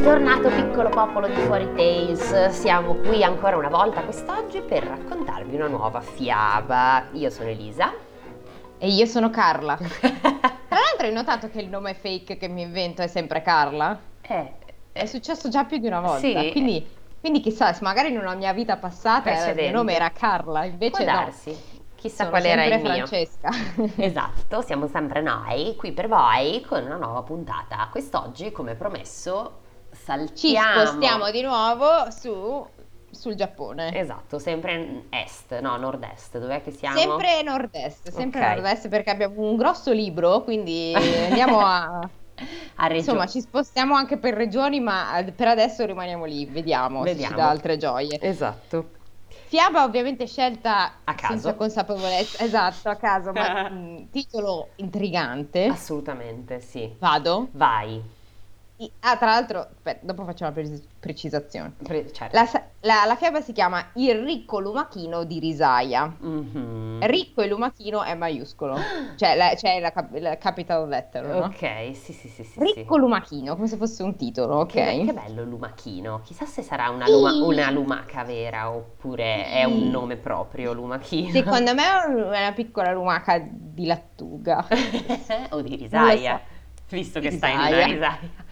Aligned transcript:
Bentornato 0.00 0.48
piccolo 0.50 0.90
popolo 0.90 1.26
di 1.26 1.34
Fuori 1.34 1.74
Tales, 1.74 2.50
siamo 2.50 2.94
qui 2.94 3.24
ancora 3.24 3.56
una 3.56 3.68
volta 3.68 4.02
quest'oggi 4.02 4.60
per 4.60 4.84
raccontarvi 4.84 5.56
una 5.56 5.66
nuova 5.66 6.00
fiaba. 6.00 7.08
Io 7.14 7.28
sono 7.30 7.48
Elisa. 7.48 7.92
E 8.78 8.88
io 8.90 9.06
sono 9.06 9.28
Carla. 9.30 9.74
Tra 9.76 9.90
l'altro 10.78 11.04
hai 11.08 11.12
notato 11.12 11.50
che 11.50 11.60
il 11.60 11.68
nome 11.68 11.94
fake 11.94 12.36
che 12.36 12.46
mi 12.46 12.62
invento 12.62 13.02
è 13.02 13.08
sempre 13.08 13.42
Carla? 13.42 13.98
Eh, 14.20 14.52
È 14.92 15.04
successo 15.04 15.48
già 15.48 15.64
più 15.64 15.78
di 15.78 15.88
una 15.88 16.00
volta, 16.00 16.20
Sì. 16.42 16.50
quindi, 16.52 16.88
quindi 17.18 17.40
chissà, 17.40 17.72
se 17.72 17.82
magari 17.82 18.10
in 18.12 18.18
una 18.18 18.34
mia 18.34 18.52
vita 18.52 18.76
passata 18.76 19.30
era- 19.30 19.38
il 19.38 19.42
Precedente. 19.46 19.68
mio 19.70 19.78
nome 19.78 19.94
era 19.96 20.10
Carla, 20.12 20.60
può 20.60 20.68
invece 20.68 21.04
no. 21.04 21.12
darsi. 21.12 21.56
Chissà 21.96 22.18
Sono 22.18 22.30
qual 22.30 22.44
era 22.44 22.64
il 22.64 22.80
mio. 22.80 22.84
Francesca. 23.04 23.50
Esatto, 24.00 24.62
siamo 24.62 24.86
sempre 24.86 25.20
noi 25.22 25.74
qui 25.76 25.90
per 25.90 26.06
voi 26.06 26.60
con 26.60 26.84
una 26.84 26.96
nuova 26.96 27.22
puntata. 27.22 27.88
Quest'oggi, 27.90 28.52
come 28.52 28.76
promesso, 28.76 29.66
Ci 30.08 30.52
saltiamo. 30.52 30.80
spostiamo 30.86 31.30
di 31.30 31.42
nuovo 31.42 32.10
su, 32.10 32.66
sul 33.10 33.34
Giappone. 33.34 33.94
Esatto, 33.98 34.38
sempre 34.38 35.04
est, 35.10 35.58
no, 35.60 35.76
nord-est. 35.76 36.38
Dov'è 36.38 36.62
che 36.62 36.70
siamo? 36.70 36.96
Sempre 36.98 37.42
nord-est, 37.42 38.10
sempre 38.10 38.40
Ok. 38.40 38.46
nord-est 38.54 38.88
perché 38.88 39.10
abbiamo 39.10 39.42
un 39.42 39.56
grosso 39.56 39.92
libro, 39.92 40.42
quindi 40.42 40.94
andiamo 41.28 41.60
a... 41.60 42.00
a. 42.76 42.94
Insomma, 42.94 43.26
ci 43.26 43.40
spostiamo 43.40 43.94
anche 43.94 44.16
per 44.18 44.34
regioni, 44.34 44.80
ma 44.80 45.22
per 45.34 45.48
adesso 45.48 45.84
rimaniamo 45.84 46.24
lì, 46.24 46.46
vediamo, 46.46 47.02
se 47.04 47.10
Vediamo. 47.10 47.34
ci 47.34 47.40
dà 47.40 47.48
altre 47.48 47.76
gioie. 47.76 48.18
Esatto. 48.20 48.90
Fiaba 49.48 49.82
ovviamente 49.84 50.26
scelta 50.26 50.92
A 51.04 51.14
caso. 51.14 51.32
senza 51.32 51.54
consapevolezza, 51.54 52.44
esatto, 52.44 52.88
a 52.90 52.96
caso, 52.96 53.32
ma 53.32 53.68
mh, 53.70 54.08
titolo 54.10 54.68
intrigante. 54.76 55.64
Assolutamente, 55.64 56.60
sì. 56.60 56.94
Vado. 56.98 57.48
Vai. 57.52 58.16
Ah, 59.00 59.16
tra 59.16 59.26
l'altro, 59.26 59.58
aspetta, 59.74 60.06
dopo 60.06 60.24
faccio 60.24 60.44
una 60.44 60.52
pre- 60.52 60.80
precisazione. 61.00 61.72
Pre- 61.82 62.12
certo. 62.12 62.36
La, 62.36 62.48
la- 62.82 63.04
la 63.06 63.16
fiaba 63.16 63.40
si 63.40 63.52
chiama 63.52 63.84
Il 63.94 64.22
ricco 64.22 64.60
lumachino 64.60 65.24
di 65.24 65.40
Risaia. 65.40 66.14
Mhm. 66.16 66.98
Ricco 67.04 67.42
e 67.42 67.48
lumachino 67.48 68.04
è 68.04 68.14
maiuscolo, 68.14 68.76
cioè 69.16 69.34
la, 69.34 69.50
c'è 69.56 69.80
la, 69.80 69.90
cap- 69.90 70.38
capital 70.38 70.86
letter, 70.88 71.26
no? 71.26 71.36
Ok, 71.46 71.90
sì, 71.96 72.12
sì, 72.12 72.28
sì, 72.28 72.44
sì. 72.44 72.60
Ricco 72.60 72.94
sì. 72.94 73.00
lumachino, 73.00 73.56
come 73.56 73.66
se 73.66 73.76
fosse 73.76 74.04
un 74.04 74.14
titolo, 74.14 74.58
ok? 74.60 74.66
Che, 74.72 75.02
che 75.06 75.12
bello 75.12 75.42
lumachino. 75.42 76.20
Chissà 76.24 76.46
se 76.46 76.62
sarà 76.62 76.88
una, 76.90 77.08
luma- 77.08 77.32
Sì. 77.32 77.40
una 77.40 77.70
lumaca 77.72 78.22
vera 78.22 78.70
oppure 78.70 79.50
è 79.50 79.64
un 79.64 79.88
nome 79.90 80.16
proprio 80.16 80.72
lumachino. 80.72 81.30
Secondo 81.32 81.74
me 81.74 81.82
è 81.82 82.06
un- 82.06 82.32
è 82.32 82.38
una 82.46 82.52
piccola 82.52 82.92
lumaca 82.92 83.44
di 83.44 83.86
lattuga. 83.86 84.64
o 85.50 85.60
di 85.62 85.74
risaia, 85.74 86.40
so. 86.86 86.94
visto 86.94 87.18
che 87.18 87.30
Di 87.30 87.36
stai 87.36 87.52
in 87.54 87.58
una 87.58 87.84
risaia. 87.86 88.46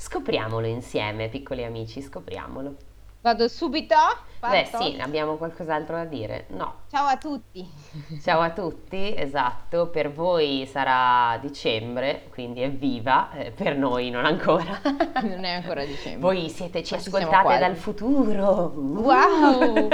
Scopriamolo 0.00 0.68
insieme, 0.68 1.28
piccoli 1.28 1.64
amici, 1.64 2.00
scopriamolo. 2.00 2.76
Vado 3.20 3.48
subito? 3.48 3.96
Beh, 4.38 4.68
Parto? 4.70 4.80
sì, 4.80 4.96
abbiamo 5.00 5.34
qualcos'altro 5.34 5.96
da 5.96 6.04
dire? 6.04 6.44
No. 6.50 6.82
Ciao 6.88 7.06
a 7.06 7.16
tutti. 7.16 7.68
Ciao 8.22 8.40
a 8.40 8.50
tutti, 8.50 9.12
esatto, 9.16 9.88
per 9.88 10.12
voi 10.12 10.68
sarà 10.70 11.36
dicembre, 11.38 12.28
quindi 12.30 12.62
evviva, 12.62 13.32
eh, 13.32 13.50
per 13.50 13.76
noi 13.76 14.10
non 14.10 14.24
ancora. 14.24 14.80
Non 15.20 15.42
è 15.42 15.54
ancora 15.54 15.84
dicembre. 15.84 16.20
Voi 16.20 16.48
siete, 16.48 16.84
ci 16.84 16.94
Ma 16.94 17.00
ascoltate 17.00 17.58
dal 17.58 17.74
futuro. 17.74 18.72
Uh! 18.76 19.00
Wow! 19.02 19.88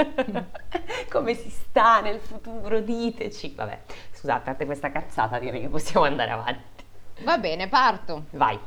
Come 1.09 1.33
si 1.33 1.49
sta 1.49 2.01
nel 2.01 2.19
futuro? 2.19 2.79
Diteci. 2.79 3.55
Vabbè, 3.55 3.79
scusate, 4.11 4.37
a 4.37 4.43
parte 4.43 4.65
questa 4.65 4.91
cazzata 4.91 5.39
direi 5.39 5.61
che 5.61 5.69
possiamo 5.69 6.05
andare 6.05 6.29
avanti. 6.29 6.83
Va 7.23 7.39
bene, 7.39 7.67
parto. 7.67 8.25
Vai. 8.29 8.59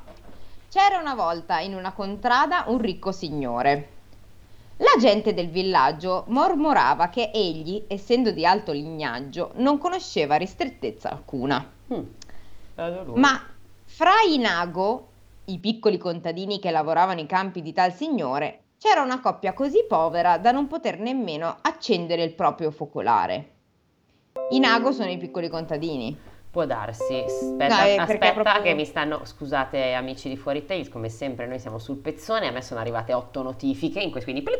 C'era 0.70 0.98
una 0.98 1.14
volta 1.14 1.60
in 1.60 1.74
una 1.74 1.92
contrada 1.92 2.64
un 2.66 2.76
ricco 2.76 3.10
signore. 3.10 3.88
La 4.76 5.00
gente 5.00 5.32
del 5.32 5.48
villaggio 5.48 6.24
mormorava 6.28 7.08
che 7.08 7.30
egli, 7.32 7.84
essendo 7.88 8.32
di 8.32 8.44
alto 8.44 8.72
lignaggio, 8.72 9.52
non 9.54 9.78
conosceva 9.78 10.36
ristrettezza 10.36 11.10
alcuna. 11.10 11.66
Mm. 11.94 12.04
Ma 13.14 13.40
fra 13.86 14.20
i 14.28 14.36
Nago, 14.36 15.08
i 15.46 15.58
piccoli 15.58 15.96
contadini 15.96 16.58
che 16.58 16.70
lavoravano 16.70 17.20
i 17.20 17.26
campi 17.26 17.62
di 17.62 17.72
tal 17.72 17.94
signore, 17.94 18.64
c'era 18.78 19.00
una 19.00 19.20
coppia 19.20 19.54
così 19.54 19.86
povera 19.88 20.36
da 20.36 20.52
non 20.52 20.66
poter 20.66 21.00
nemmeno 21.00 21.56
accendere 21.62 22.22
il 22.22 22.34
proprio 22.34 22.70
focolare. 22.70 23.52
I 24.50 24.58
Nago 24.58 24.92
sono 24.92 25.10
i 25.10 25.16
piccoli 25.16 25.48
contadini. 25.48 26.27
Può 26.50 26.64
darsi. 26.64 27.14
Aspetta, 27.14 27.76
perché 27.76 28.00
aspetta 28.00 28.32
proprio- 28.32 28.62
che 28.62 28.74
mi 28.74 28.84
stanno. 28.84 29.20
Scusate, 29.24 29.92
amici 29.92 30.28
di 30.28 30.36
Fuori 30.36 30.64
Tales, 30.64 30.88
come 30.88 31.08
sempre 31.08 31.46
noi 31.46 31.58
siamo 31.58 31.78
sul 31.78 31.96
pezzone. 31.96 32.48
A 32.48 32.50
me 32.50 32.62
sono 32.62 32.80
arrivate 32.80 33.12
otto 33.12 33.42
notifiche 33.42 34.00
in 34.00 34.10
questo, 34.10 34.30
quindi. 34.32 34.48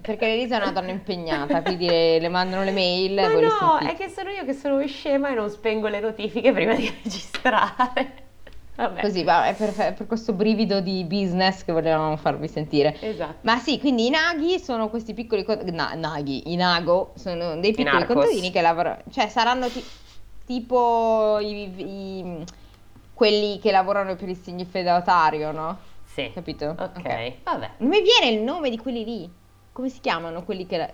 Perché 0.00 0.26
Elisa 0.26 0.58
è 0.58 0.62
una 0.62 0.72
donna 0.72 0.90
impegnata, 0.90 1.60
quindi 1.60 1.86
le, 1.86 2.18
le 2.18 2.28
mandano 2.28 2.62
le 2.64 2.70
mail 2.70 3.14
Ma 3.14 3.28
le 3.28 3.40
no, 3.40 3.50
sentite. 3.50 3.92
è 3.92 3.96
che 3.96 4.08
sono 4.08 4.30
io 4.30 4.44
che 4.44 4.54
sono 4.54 4.86
scema 4.86 5.30
e 5.30 5.34
non 5.34 5.50
spengo 5.50 5.88
le 5.88 6.00
notifiche 6.00 6.50
prima 6.52 6.74
di 6.74 6.90
registrare. 7.02 8.27
Vabbè. 8.78 9.00
Così, 9.00 9.24
va, 9.24 9.46
è 9.46 9.56
per, 9.56 9.72
per 9.74 10.06
questo 10.06 10.32
brivido 10.32 10.78
di 10.80 11.02
business 11.04 11.64
che 11.64 11.72
volevamo 11.72 12.16
farvi 12.16 12.46
sentire. 12.46 12.96
Esatto. 13.00 13.38
Ma 13.40 13.58
sì, 13.58 13.80
quindi 13.80 14.06
i 14.06 14.10
naghi 14.10 14.60
sono 14.60 14.88
questi 14.88 15.14
piccoli 15.14 15.42
co- 15.42 15.58
na- 15.64 15.94
naghi, 15.94 16.52
i 16.52 16.54
nago 16.54 17.10
sono 17.16 17.56
dei 17.58 17.72
piccoli 17.72 18.06
contadini 18.06 18.50
che 18.52 18.60
lavorano, 18.60 18.98
cioè 19.10 19.28
saranno 19.28 19.68
ti- 19.68 19.84
tipo 20.44 21.38
i- 21.40 21.74
i- 21.76 22.44
quelli 23.12 23.58
che 23.58 23.72
lavorano 23.72 24.14
per 24.14 24.28
il 24.28 24.36
segno 24.36 24.64
fedatario, 24.64 25.50
no? 25.50 25.78
Sì. 26.04 26.30
Capito? 26.32 26.76
Ok, 26.78 27.42
vabbè. 27.42 27.70
Non 27.78 27.88
mi 27.88 28.00
viene 28.00 28.36
il 28.36 28.42
nome 28.42 28.70
di 28.70 28.78
quelli 28.78 29.04
lì. 29.04 29.28
Come 29.72 29.88
si 29.88 29.98
chiamano 29.98 30.44
quelli 30.44 30.66
che... 30.66 30.76
la- 30.76 30.92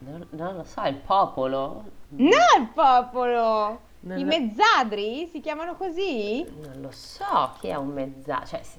Non, 0.00 0.26
non 0.32 0.56
lo 0.56 0.64
so, 0.64 0.82
il 0.82 0.96
popolo? 0.96 1.82
No, 2.08 2.28
il 2.58 2.68
popolo! 2.74 3.80
I 4.14 4.24
mezzadri 4.24 5.26
si 5.26 5.40
chiamano 5.40 5.74
così? 5.74 6.44
Non 6.60 6.80
lo 6.80 6.90
so 6.92 7.54
chi 7.58 7.68
è 7.68 7.74
un 7.74 7.88
mezza... 7.88 8.44
Cioè, 8.44 8.62
sì, 8.62 8.78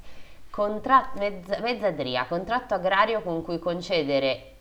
contra- 0.49 1.11
mezza- 1.15 1.59
mezzadria, 1.59 2.25
contratto 2.27 2.73
agrario 2.73 3.21
con 3.21 3.41
cui 3.43 3.59
concedere... 3.59 4.53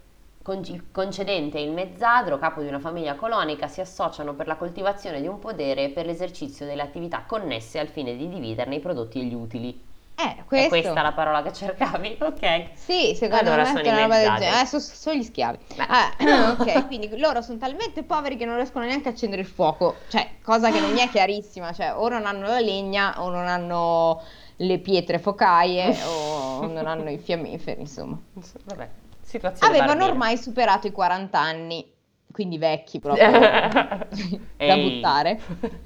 con- 0.42 0.62
il 0.66 0.90
concedente 0.90 1.58
e 1.58 1.62
il 1.62 1.72
mezzadro, 1.72 2.38
capo 2.38 2.62
di 2.62 2.68
una 2.68 2.80
famiglia 2.80 3.14
colonica, 3.14 3.68
si 3.68 3.80
associano 3.80 4.34
per 4.34 4.46
la 4.46 4.56
coltivazione 4.56 5.20
di 5.20 5.26
un 5.28 5.38
podere 5.38 5.84
e 5.84 5.90
per 5.90 6.06
l'esercizio 6.06 6.66
delle 6.66 6.82
attività 6.82 7.24
connesse 7.26 7.78
al 7.78 7.88
fine 7.88 8.16
di 8.16 8.28
dividerne 8.28 8.76
i 8.76 8.80
prodotti 8.80 9.20
e 9.20 9.24
gli 9.24 9.34
utili. 9.34 9.84
Eh, 10.18 10.36
È 10.36 10.44
questo. 10.46 10.68
questa 10.68 11.02
la 11.02 11.12
parola 11.12 11.42
che 11.42 11.52
cercavi? 11.52 12.16
Ok. 12.26 12.68
Sì, 12.72 13.14
secondo 13.14 13.50
Allora 13.50 13.62
me 13.64 13.66
sono 13.68 13.80
è 13.80 13.88
una 13.88 14.00
roba 14.02 14.16
del 14.18 14.32
genere. 14.38 14.60
Eh, 14.62 14.66
so- 14.66 14.78
sono 14.78 15.16
gli 15.16 15.22
schiavi. 15.22 15.58
Ah, 15.76 16.12
ok, 16.58 16.86
quindi 16.86 17.18
loro 17.18 17.42
sono 17.42 17.58
talmente 17.58 18.02
poveri 18.02 18.36
che 18.36 18.46
non 18.46 18.56
riescono 18.56 18.86
neanche 18.86 19.08
a 19.08 19.12
accendere 19.12 19.42
il 19.42 19.48
fuoco. 19.48 19.96
Cioè, 20.08 20.26
cosa 20.42 20.70
che 20.70 20.80
non 20.80 20.92
mi 20.92 21.00
è 21.00 21.08
chiarissima. 21.10 21.72
Cioè, 21.72 21.94
o 21.94 22.08
non 22.08 22.24
hanno 22.24 22.46
la 22.46 22.60
legna, 22.60 23.22
o 23.22 23.28
non 23.28 23.46
hanno 23.46 24.22
le 24.56 24.78
pietre 24.78 25.18
focaie, 25.18 25.94
o 26.06 26.66
non 26.66 26.86
hanno 26.86 27.10
i 27.10 27.18
fiammiferi, 27.18 27.80
insomma. 27.82 28.18
Vabbè, 28.64 28.88
situazione 29.20 29.68
Avevano 29.70 29.88
barbiere. 29.98 30.12
ormai 30.12 30.38
superato 30.38 30.86
i 30.86 30.92
40 30.92 31.38
anni, 31.38 31.92
quindi 32.32 32.56
vecchi 32.56 33.00
proprio, 33.00 33.30
da 34.56 34.76
buttare. 34.76 35.38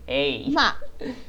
Ehi. 0.05 0.53
Ma 0.53 0.73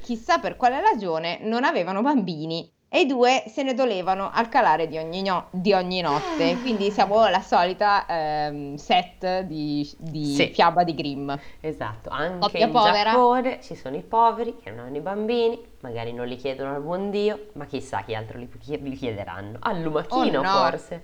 chissà 0.03 0.37
per 0.37 0.55
quale 0.55 0.79
ragione 0.81 1.39
non 1.41 1.63
avevano 1.63 2.03
bambini 2.03 2.71
e 2.93 2.99
i 2.99 3.05
due 3.05 3.45
se 3.47 3.63
ne 3.63 3.73
dolevano 3.73 4.29
al 4.33 4.49
calare 4.49 4.85
di 4.89 4.97
ogni, 4.97 5.21
no- 5.21 5.47
di 5.51 5.71
ogni 5.71 6.01
notte. 6.01 6.59
Quindi 6.59 6.91
siamo 6.91 7.25
la 7.29 7.39
solita 7.39 8.05
ehm, 8.05 8.75
set 8.75 9.43
di, 9.43 9.89
di 9.97 10.25
Sì. 10.35 10.47
fiaba 10.47 10.83
di 10.83 10.93
Grimm. 10.93 11.31
Esatto, 11.61 12.09
anche 12.09 12.39
Coppia 12.39 12.65
in 12.65 12.71
povera. 12.73 13.11
Giappone 13.11 13.61
ci 13.61 13.75
sono 13.75 13.95
i 13.95 14.01
poveri 14.01 14.57
che 14.61 14.71
non 14.71 14.87
hanno 14.87 14.97
i 14.97 14.99
bambini, 14.99 15.57
magari 15.79 16.11
non 16.11 16.27
li 16.27 16.35
chiedono 16.35 16.75
al 16.75 16.81
buon 16.81 17.09
Dio, 17.11 17.47
ma 17.53 17.65
chissà 17.65 18.01
chi 18.03 18.13
altro 18.13 18.37
li, 18.37 18.49
li 18.65 18.95
chiederanno. 18.97 19.59
Al 19.61 19.79
lumachino 19.81 20.39
Oh 20.39 20.43
no. 20.43 20.49
forse. 20.49 21.03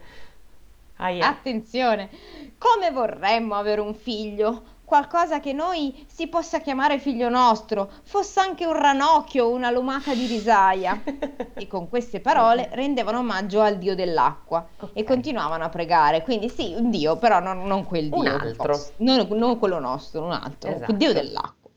Aia. 0.98 1.26
Attenzione, 1.30 2.10
come 2.58 2.92
vorremmo 2.92 3.56
avere 3.56 3.80
un 3.80 3.94
figlio, 3.94 4.62
qualcosa 4.88 5.42
che 5.42 5.52
noi 5.52 6.06
si 6.08 6.28
possa 6.28 6.62
chiamare 6.62 6.98
figlio 6.98 7.28
nostro, 7.28 7.92
fosse 8.04 8.40
anche 8.40 8.66
un 8.66 8.72
ranocchio 8.72 9.44
o 9.48 9.50
una 9.54 9.70
lumaca 9.70 10.14
di 10.14 10.26
risaia. 10.28 11.04
E 11.56 11.68
con 11.68 11.90
queste 11.90 12.22
parole 12.22 12.70
rendevano 12.72 13.20
omaggio 13.20 13.60
al 13.60 13.78
dio 13.78 13.96
dell'acqua 13.96 14.66
e 14.94 15.02
Ok. 15.02 15.04
continuavano 15.04 15.66
a 15.66 15.70
pregare. 15.70 16.24
Quindi 16.24 16.48
sì, 16.48 16.74
un 16.78 16.90
dio, 16.90 17.18
però 17.18 17.42
non, 17.42 17.64
non 17.66 17.84
quel 17.84 18.08
dio. 18.08 18.18
Un 18.18 18.28
altro. 18.28 18.80
Non, 18.98 19.28
non 19.32 19.60
quello 19.60 19.80
nostro, 19.80 20.24
un 20.24 20.32
altro, 20.32 20.72
Esatto. 20.72 20.92
il 20.92 20.98
dio 20.98 21.12
dell'acqua. 21.12 21.70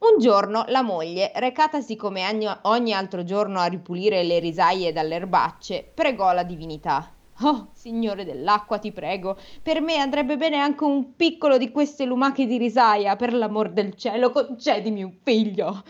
Un 0.00 0.18
giorno 0.18 0.64
la 0.66 0.82
moglie, 0.82 1.32
recatasi 1.34 1.96
come 1.96 2.28
ogni, 2.28 2.46
ogni 2.62 2.92
altro 2.92 3.24
giorno 3.24 3.58
a 3.60 3.66
ripulire 3.66 4.22
le 4.22 4.38
risaie 4.38 4.92
dalle 4.92 5.14
erbacce, 5.14 5.90
pregò 5.94 6.32
la 6.32 6.42
divinità. 6.42 7.08
Oh, 7.44 7.70
signore 7.74 8.24
dell'acqua, 8.24 8.78
ti 8.78 8.92
prego, 8.92 9.36
per 9.62 9.80
me 9.80 9.96
andrebbe 9.96 10.36
bene 10.36 10.58
anche 10.58 10.84
un 10.84 11.16
piccolo 11.16 11.58
di 11.58 11.70
queste 11.70 12.04
lumache 12.04 12.46
di 12.46 12.56
risaia, 12.58 13.16
per 13.16 13.32
l'amor 13.32 13.70
del 13.70 13.94
cielo, 13.96 14.30
concedimi 14.30 15.02
un 15.02 15.12
figlio. 15.22 15.82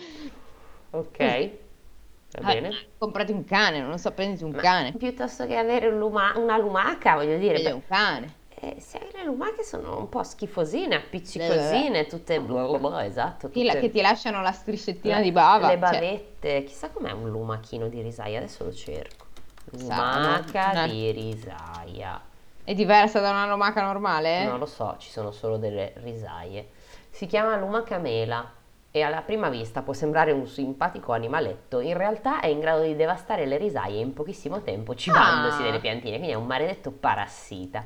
Ok. 0.90 1.18
va 1.18 2.40
Ah, 2.40 2.54
bene? 2.54 2.70
comprati 2.98 3.32
un 3.32 3.44
cane, 3.44 3.80
non 3.80 3.90
lo 3.90 3.96
so, 3.98 4.12
prenditi 4.12 4.44
un 4.44 4.52
Ma 4.52 4.60
cane. 4.60 4.92
piuttosto 4.92 5.46
che 5.46 5.56
avere 5.56 5.88
un 5.88 5.98
luma- 5.98 6.32
una 6.36 6.56
lumaca, 6.58 7.14
voglio 7.14 7.36
dire, 7.38 7.60
beh, 7.60 7.70
un 7.72 7.84
cane. 7.86 8.34
eh, 8.60 8.76
se 8.80 8.98
hai 8.98 9.08
le 9.12 9.24
lumache 9.24 9.62
sono 9.64 9.98
un 9.98 10.08
po' 10.08 10.22
schifosine, 10.22 10.94
appiccicosine, 10.94 12.06
tutte 12.06 12.40
bla 12.40 12.66
bla 12.66 12.78
bla, 12.78 13.04
esatto, 13.04 13.48
la- 13.48 13.52
tutte 13.52 13.80
che 13.80 13.90
ti 13.90 14.00
lasciano 14.00 14.40
la 14.40 14.52
striscettina 14.52 15.16
le- 15.18 15.22
di 15.22 15.32
bava. 15.32 15.66
le 15.68 15.72
cioè, 15.72 15.78
bavette, 15.78 16.64
chissà 16.64 16.90
com'è 16.90 17.10
un 17.10 17.28
lumachino 17.30 17.88
di 17.88 18.00
risaia, 18.00 18.38
adesso 18.38 18.64
lo 18.64 18.72
cerco. 18.72 19.26
Lumaca 19.72 20.72
no? 20.72 20.86
di 20.86 21.10
risaia. 21.10 22.20
è 22.64 22.74
diversa 22.74 23.20
da 23.20 23.30
una 23.30 23.46
lumaca 23.46 23.82
normale? 23.82 24.44
Non 24.44 24.58
lo 24.58 24.66
so, 24.66 24.96
ci 24.98 25.10
sono 25.10 25.30
solo 25.30 25.56
delle 25.56 25.92
risaie. 25.96 26.68
Si 27.10 27.26
chiama 27.26 27.56
lumaca 27.56 27.98
mela 27.98 28.50
e 28.90 29.00
alla 29.02 29.22
prima 29.22 29.48
vista 29.48 29.82
può 29.82 29.92
sembrare 29.94 30.32
un 30.32 30.46
simpatico 30.46 31.12
animaletto, 31.12 31.80
in 31.80 31.96
realtà 31.96 32.40
è 32.40 32.46
in 32.48 32.60
grado 32.60 32.82
di 32.82 32.94
devastare 32.94 33.46
le 33.46 33.56
risaie 33.56 34.00
in 34.00 34.12
pochissimo 34.12 34.60
tempo 34.60 34.94
cibandosi 34.94 35.62
Ah. 35.62 35.64
delle 35.64 35.78
piantine, 35.80 36.16
quindi 36.16 36.32
è 36.32 36.36
un 36.36 36.46
maledetto 36.46 36.90
parassita. 36.90 37.84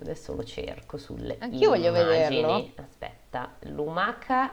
Adesso 0.00 0.34
lo 0.34 0.42
cerco 0.44 0.96
sulle 0.98 1.36
Anch'io 1.38 1.68
voglio 1.70 1.88
immagini. 1.88 2.42
vederlo. 2.42 2.70
Aspetta, 2.82 3.50
lumaca 3.60 4.50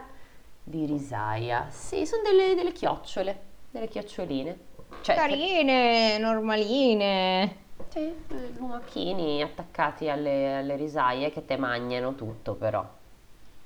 di 0.62 0.84
risaia. 0.86 1.66
Sì, 1.70 2.06
sono 2.06 2.22
delle, 2.22 2.54
delle 2.54 2.72
chiocciole, 2.72 3.40
delle 3.70 3.88
chioccioline. 3.88 4.58
Cioè, 5.02 5.14
Carine, 5.14 6.18
normaline. 6.18 7.56
sì, 7.88 7.98
eh, 8.00 8.52
lumachini 8.56 9.42
attaccati 9.42 10.08
alle, 10.08 10.58
alle 10.58 10.76
risaie 10.76 11.30
che 11.30 11.44
te 11.44 11.56
mangiano 11.56 12.14
tutto 12.14 12.54
però. 12.54 12.86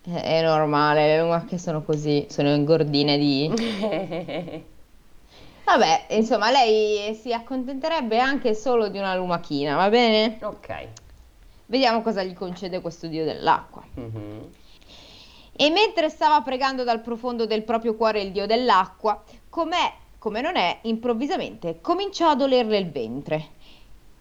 È, 0.02 0.10
è 0.12 0.42
normale, 0.42 1.06
le 1.06 1.22
lumache 1.22 1.58
sono 1.58 1.82
così, 1.82 2.26
sono 2.28 2.54
ingordine 2.54 3.18
di... 3.18 4.62
Vabbè, 5.64 6.06
insomma, 6.10 6.50
lei 6.50 7.14
si 7.14 7.32
accontenterebbe 7.32 8.18
anche 8.18 8.54
solo 8.54 8.88
di 8.88 8.98
una 8.98 9.16
lumachina, 9.16 9.76
va 9.76 9.88
bene? 9.88 10.38
ok. 10.42 10.88
Vediamo 11.66 12.02
cosa 12.02 12.22
gli 12.22 12.34
concede 12.34 12.80
questo 12.82 13.06
dio 13.06 13.24
dell'acqua. 13.24 13.82
Mhm. 13.94 14.50
E 15.56 15.70
mentre 15.70 16.10
stava 16.10 16.42
pregando 16.42 16.84
dal 16.84 17.00
profondo 17.00 17.46
del 17.46 17.62
proprio 17.62 17.94
cuore 17.94 18.20
il 18.20 18.32
dio 18.32 18.44
dell'acqua, 18.44 19.22
com'è, 19.48 19.92
come 20.24 20.40
non 20.40 20.56
è, 20.56 20.78
improvvisamente 20.84 21.82
cominciò 21.82 22.30
a 22.30 22.34
dolerle 22.34 22.78
il 22.78 22.90
ventre. 22.90 23.48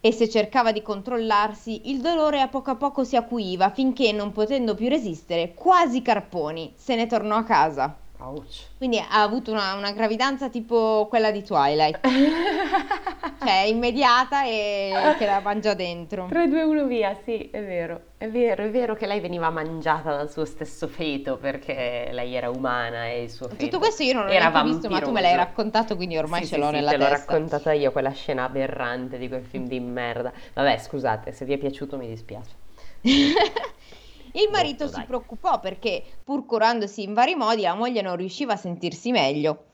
E 0.02 0.12
se 0.12 0.28
cercava 0.28 0.74
di 0.74 0.82
controllarsi, 0.82 1.90
il 1.90 2.02
dolore 2.02 2.42
a 2.42 2.50
poco 2.50 2.72
a 2.72 2.76
poco 2.76 3.06
si 3.06 3.16
acuiva 3.16 3.70
finché, 3.70 4.12
non 4.12 4.34
potendo 4.34 4.76
più 4.76 4.90
resistere, 4.90 5.54
quasi 5.54 6.02
carponi, 6.02 6.74
se 6.76 6.96
ne 6.96 7.08
tornò 7.08 7.38
a 7.38 7.46
casa. 7.46 8.03
Ouch. 8.26 8.68
Quindi 8.78 9.00
ha 9.00 9.22
avuto 9.22 9.52
una, 9.52 9.74
una 9.74 9.92
gravidanza 9.92 10.50
tipo 10.50 11.08
quella 11.10 11.30
di 11.32 11.44
Twilight, 11.44 12.00
cioè 13.44 13.64
immediata 13.68 14.46
e 14.46 15.16
che 15.18 15.26
la 15.26 15.42
mangia 15.42 15.74
dentro. 15.74 16.28
3, 16.30 16.48
2, 16.48 16.64
1, 16.64 16.86
via, 16.86 17.18
sì, 17.26 17.50
è 17.52 17.62
vero. 17.62 18.02
È 18.18 18.30
vero, 18.30 18.64
è 18.64 18.70
vero 18.70 18.96
che 18.96 19.06
lei 19.06 19.20
veniva 19.20 19.50
mangiata 19.50 20.16
dal 20.16 20.32
suo 20.32 20.46
stesso 20.46 20.88
feto 20.88 21.36
perché 21.36 22.08
lei 22.14 22.34
era 22.36 22.50
umana 22.50 23.08
e 23.08 23.24
il 23.24 23.30
suo 23.30 23.50
feto 23.50 23.62
Tutto 23.66 23.80
questo 23.80 24.04
io 24.04 24.14
non 24.14 24.26
l'ho 24.28 24.32
era 24.32 24.64
visto, 24.64 24.90
ma 24.90 25.02
tu 25.02 25.12
me 25.12 25.20
l'hai 25.20 25.36
raccontato, 25.36 25.98
quindi 25.98 26.16
ormai 26.18 26.42
Sì, 26.44 26.48
ce 26.48 26.54
sì, 26.56 26.60
l'ho 26.62 26.68
sì, 26.68 26.72
nella 26.72 26.92
te 26.92 26.98
l'ho 26.98 27.08
testa. 27.10 27.32
raccontata 27.34 27.74
io 27.74 27.92
quella 27.92 28.12
scena 28.12 28.46
aberrante 28.46 29.18
di 29.18 29.28
quel 29.28 29.44
film 29.44 29.68
di 29.68 29.80
merda. 29.82 30.32
Vabbè, 30.54 30.78
scusate, 30.78 31.34
se 31.34 31.44
vi 31.44 31.54
è 31.54 31.58
piaciuto 31.58 31.98
mi 31.98 32.08
dispiace. 32.08 32.52
Il 34.34 34.50
marito 34.52 34.84
Detto, 34.86 34.88
si 34.88 34.96
dai. 34.98 35.06
preoccupò 35.06 35.60
perché, 35.60 36.04
pur 36.24 36.46
curandosi 36.46 37.04
in 37.04 37.14
vari 37.14 37.36
modi, 37.36 37.62
la 37.62 37.76
moglie 37.76 38.02
non 38.02 38.16
riusciva 38.16 38.54
a 38.54 38.58
sentirsi 38.58 39.12
meglio. 39.12 39.66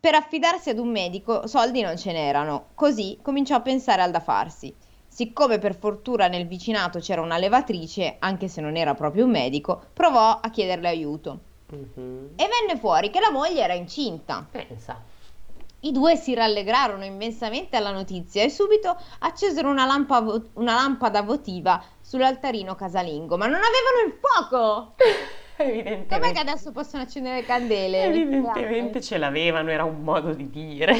Per 0.00 0.14
affidarsi 0.14 0.70
ad 0.70 0.78
un 0.78 0.88
medico 0.88 1.46
soldi 1.46 1.82
non 1.82 1.96
ce 1.96 2.12
n'erano, 2.12 2.68
così 2.74 3.18
cominciò 3.22 3.56
a 3.56 3.60
pensare 3.60 4.02
al 4.02 4.10
da 4.10 4.20
farsi. 4.20 4.74
Siccome 5.06 5.58
per 5.58 5.76
fortuna 5.76 6.26
nel 6.28 6.46
vicinato 6.46 7.00
c'era 7.00 7.20
una 7.20 7.36
levatrice, 7.36 8.16
anche 8.18 8.48
se 8.48 8.60
non 8.60 8.76
era 8.76 8.94
proprio 8.94 9.24
un 9.24 9.30
medico, 9.30 9.82
provò 9.92 10.38
a 10.40 10.50
chiederle 10.50 10.88
aiuto. 10.88 11.40
Mhm. 11.70 12.30
E 12.36 12.48
venne 12.48 12.80
fuori 12.80 13.10
che 13.10 13.20
la 13.20 13.30
moglie 13.30 13.62
era 13.62 13.74
incinta. 13.74 14.46
Pensa. 14.50 15.02
I 15.82 15.92
due 15.92 16.16
si 16.16 16.34
rallegrarono 16.34 17.04
immensamente 17.04 17.76
alla 17.76 17.90
notizia 17.92 18.42
e 18.42 18.50
subito 18.50 18.96
accesero 19.20 19.70
una, 19.70 19.86
lampa 19.86 20.20
vo- 20.20 20.50
una 20.54 20.74
lampada 20.74 21.22
votiva 21.22 21.82
sull'altarino 22.00 22.74
casalingo, 22.74 23.36
ma 23.38 23.46
non 23.46 23.60
avevano 23.60 24.06
il 24.06 24.18
fuoco! 24.20 24.94
Com'è 25.56 25.68
Evidentemente. 25.70 26.32
che 26.32 26.38
adesso 26.38 26.72
possono 26.72 27.02
accendere 27.02 27.36
le 27.36 27.44
candele? 27.44 28.04
Evidentemente 28.04 29.02
ce 29.02 29.18
l'avevano, 29.18 29.70
era 29.70 29.84
un 29.84 30.02
modo 30.02 30.32
di 30.32 30.48
dire. 30.48 30.94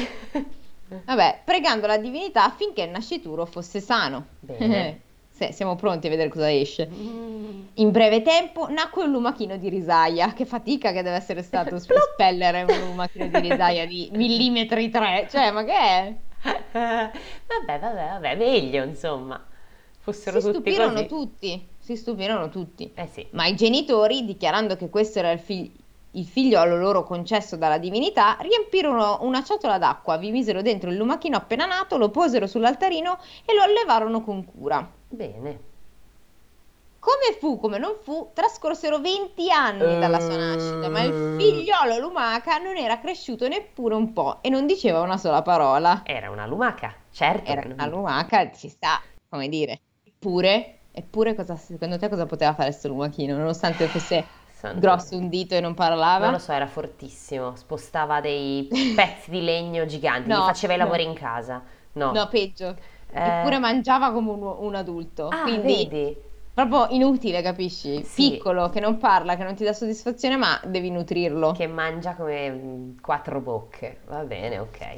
Vabbè, 1.05 1.41
pregando 1.43 1.87
la 1.87 1.97
divinità 1.97 2.45
affinché 2.45 2.83
il 2.83 2.91
nascituro 2.91 3.45
fosse 3.45 3.79
sano. 3.81 4.27
Bene. 4.39 5.01
Sì, 5.41 5.53
siamo 5.53 5.75
pronti 5.75 6.07
a 6.07 6.09
vedere 6.09 6.29
cosa 6.29 6.51
esce. 6.51 6.87
Mm. 6.91 7.61
In 7.75 7.91
breve 7.91 8.21
tempo 8.21 8.69
nacque 8.69 9.03
un 9.05 9.11
lumachino 9.11 9.57
di 9.57 9.69
risaia. 9.69 10.33
Che 10.33 10.45
fatica 10.45 10.91
che 10.91 11.01
deve 11.01 11.15
essere 11.15 11.41
stato 11.41 11.79
spellere 11.79 12.63
un 12.63 12.79
lumachino 12.89 13.27
di 13.27 13.49
risaia 13.49 13.85
di 13.87 14.09
millimetri 14.15 14.89
tre. 14.89 15.27
Cioè, 15.29 15.51
ma 15.51 15.63
che 15.63 15.73
è? 15.73 16.15
Vabbè, 16.73 17.79
vabbè, 17.79 18.07
vabbè, 18.13 18.35
meglio 18.35 18.83
insomma. 18.83 19.43
Fossero 19.99 20.39
Si 20.39 20.47
tutti 20.51 20.71
stupirono 20.71 20.93
così. 20.93 21.07
tutti. 21.07 21.67
Si 21.77 21.95
stupirono 21.95 22.49
tutti. 22.49 22.91
Eh 22.95 23.07
sì. 23.07 23.27
Ma 23.31 23.45
i 23.45 23.55
genitori, 23.55 24.25
dichiarando 24.25 24.75
che 24.75 24.89
questo 24.89 25.19
era 25.19 25.31
il, 25.31 25.39
fig- 25.39 25.71
il 26.11 26.25
figliolo 26.25 26.75
loro 26.75 27.03
concesso 27.03 27.55
dalla 27.55 27.77
divinità, 27.77 28.37
riempirono 28.39 29.19
una 29.21 29.43
ciotola 29.43 29.77
d'acqua, 29.77 30.17
vi 30.17 30.31
misero 30.31 30.61
dentro 30.61 30.89
il 30.89 30.97
lumachino 30.97 31.37
appena 31.37 31.65
nato, 31.65 31.97
lo 31.97 32.09
posero 32.09 32.47
sull'altarino 32.47 33.17
e 33.45 33.53
lo 33.53 33.61
allevarono 33.61 34.21
con 34.21 34.43
cura. 34.43 34.89
Bene. 35.07 35.69
Come 36.99 37.35
fu, 37.39 37.59
come 37.59 37.79
non 37.79 37.95
fu, 37.99 38.29
trascorsero 38.31 38.99
20 38.99 39.51
anni 39.51 39.99
dalla 39.99 40.19
sua 40.19 40.35
nascita, 40.35 40.87
ma 40.87 41.01
il 41.01 41.35
figliolo 41.39 41.97
lumaca 41.97 42.57
non 42.57 42.77
era 42.77 42.99
cresciuto 42.99 43.47
neppure 43.47 43.95
un 43.95 44.13
po' 44.13 44.37
e 44.41 44.49
non 44.49 44.67
diceva 44.67 45.01
una 45.01 45.17
sola 45.17 45.41
parola. 45.41 46.03
Era 46.05 46.29
una 46.29 46.45
lumaca, 46.45 46.93
certo. 47.09 47.49
Era 47.49 47.63
una 47.65 47.87
lumaca, 47.87 48.51
ci 48.51 48.69
sta, 48.69 49.01
come 49.27 49.49
dire. 49.49 49.79
Eppure, 50.03 50.81
eppure 50.91 51.33
cosa, 51.33 51.55
secondo 51.55 51.97
te 51.97 52.07
cosa 52.07 52.27
poteva 52.27 52.53
fare 52.53 52.69
questo 52.69 52.89
lumachino, 52.89 53.35
nonostante 53.35 53.87
fosse 53.87 54.23
Santo- 54.61 54.79
grosso 54.79 55.17
un 55.17 55.27
dito 55.29 55.55
e 55.55 55.59
non 55.59 55.73
parlava? 55.73 56.25
Non 56.25 56.33
lo 56.33 56.39
so, 56.39 56.51
era 56.51 56.67
fortissimo. 56.67 57.55
Spostava 57.55 58.21
dei 58.21 58.67
pezzi 58.95 59.31
di 59.31 59.41
legno 59.41 59.85
giganti, 59.85 60.29
No, 60.29 60.43
faceva 60.45 60.73
i 60.73 60.77
no. 60.77 60.83
lavori 60.83 61.03
in 61.03 61.13
casa. 61.13 61.63
No. 61.93 62.11
No, 62.11 62.27
peggio. 62.27 62.75
Eh, 63.13 63.19
Eppure 63.39 63.57
mangiava 63.59 64.11
come 64.11 64.29
un, 64.31 64.41
un 64.59 64.75
adulto, 64.75 65.27
Ah, 65.27 65.41
quindi 65.41 65.73
vedi? 65.89 66.17
proprio 66.53 66.87
inutile, 66.89 67.41
capisci? 67.41 68.03
Sì. 68.03 68.31
Piccolo, 68.31 68.69
che 68.69 68.79
non 68.79 68.97
parla, 68.97 69.35
che 69.35 69.43
non 69.43 69.55
ti 69.55 69.63
dà 69.63 69.73
soddisfazione, 69.73 70.37
ma 70.37 70.59
devi 70.63 70.89
nutrirlo. 70.91 71.51
Che 71.51 71.67
mangia 71.67 72.15
come 72.15 72.49
mm, 72.51 72.97
quattro 73.01 73.39
bocche. 73.41 74.01
Va 74.07 74.23
bene, 74.23 74.59
ok. 74.59 74.97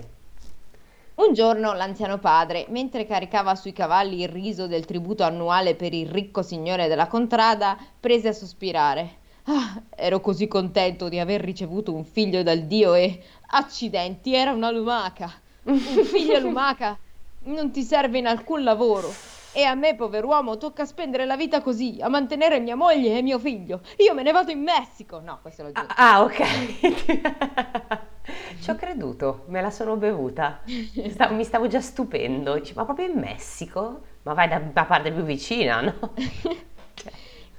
Un 1.15 1.33
giorno 1.33 1.73
l'anziano 1.73 2.17
padre, 2.17 2.65
mentre 2.69 3.05
caricava 3.05 3.55
sui 3.55 3.71
cavalli 3.71 4.21
il 4.21 4.27
riso 4.29 4.67
del 4.67 4.85
tributo 4.85 5.23
annuale 5.23 5.75
per 5.75 5.93
il 5.93 6.09
ricco 6.09 6.41
signore 6.41 6.87
della 6.87 7.07
contrada, 7.07 7.77
prese 7.99 8.29
a 8.29 8.33
sospirare. 8.33 9.21
Ah, 9.45 9.81
ero 9.95 10.21
così 10.21 10.47
contento 10.47 11.09
di 11.09 11.19
aver 11.19 11.41
ricevuto 11.41 11.93
un 11.93 12.05
figlio 12.05 12.43
dal 12.43 12.65
dio 12.65 12.93
e, 12.93 13.21
accidenti, 13.47 14.33
era 14.33 14.53
una 14.53 14.71
lumaca. 14.71 15.29
Un 15.63 16.01
figlio 16.01 16.39
lumaca 16.39 16.97
non 17.45 17.71
ti 17.71 17.83
serve 17.83 18.19
in 18.19 18.27
alcun 18.27 18.63
lavoro. 18.63 19.11
E 19.51 19.63
a 19.63 19.75
me, 19.75 19.95
pover'uomo, 19.95 20.57
tocca 20.57 20.85
spendere 20.85 21.25
la 21.25 21.35
vita 21.35 21.61
così, 21.61 21.97
a 21.99 22.09
mantenere 22.09 22.59
mia 22.59 22.75
moglie 22.75 23.17
e 23.17 23.21
mio 23.21 23.37
figlio. 23.37 23.81
Io 23.97 24.13
me 24.15 24.23
ne 24.23 24.31
vado 24.31 24.51
in 24.51 24.61
Messico. 24.61 25.19
No, 25.19 25.39
questo 25.41 25.63
l'ho 25.63 25.71
giusto. 25.71 25.93
Ah, 25.95 26.15
ah, 26.15 26.23
ok. 26.23 26.41
Ci 28.61 28.69
ho 28.69 28.75
creduto, 28.75 29.43
me 29.47 29.61
la 29.61 29.69
sono 29.69 29.97
bevuta. 29.97 30.61
Sta- 31.09 31.29
mi 31.29 31.43
stavo 31.43 31.67
già 31.67 31.81
stupendo. 31.81 32.53
Dici, 32.55 32.73
ma 32.73 32.85
proprio 32.85 33.07
in 33.07 33.19
Messico? 33.19 34.01
Ma 34.23 34.33
vai 34.33 34.47
da, 34.47 34.59
da 34.59 34.85
parte 34.85 35.11
più 35.11 35.23
vicina, 35.23 35.81
no? 35.81 36.13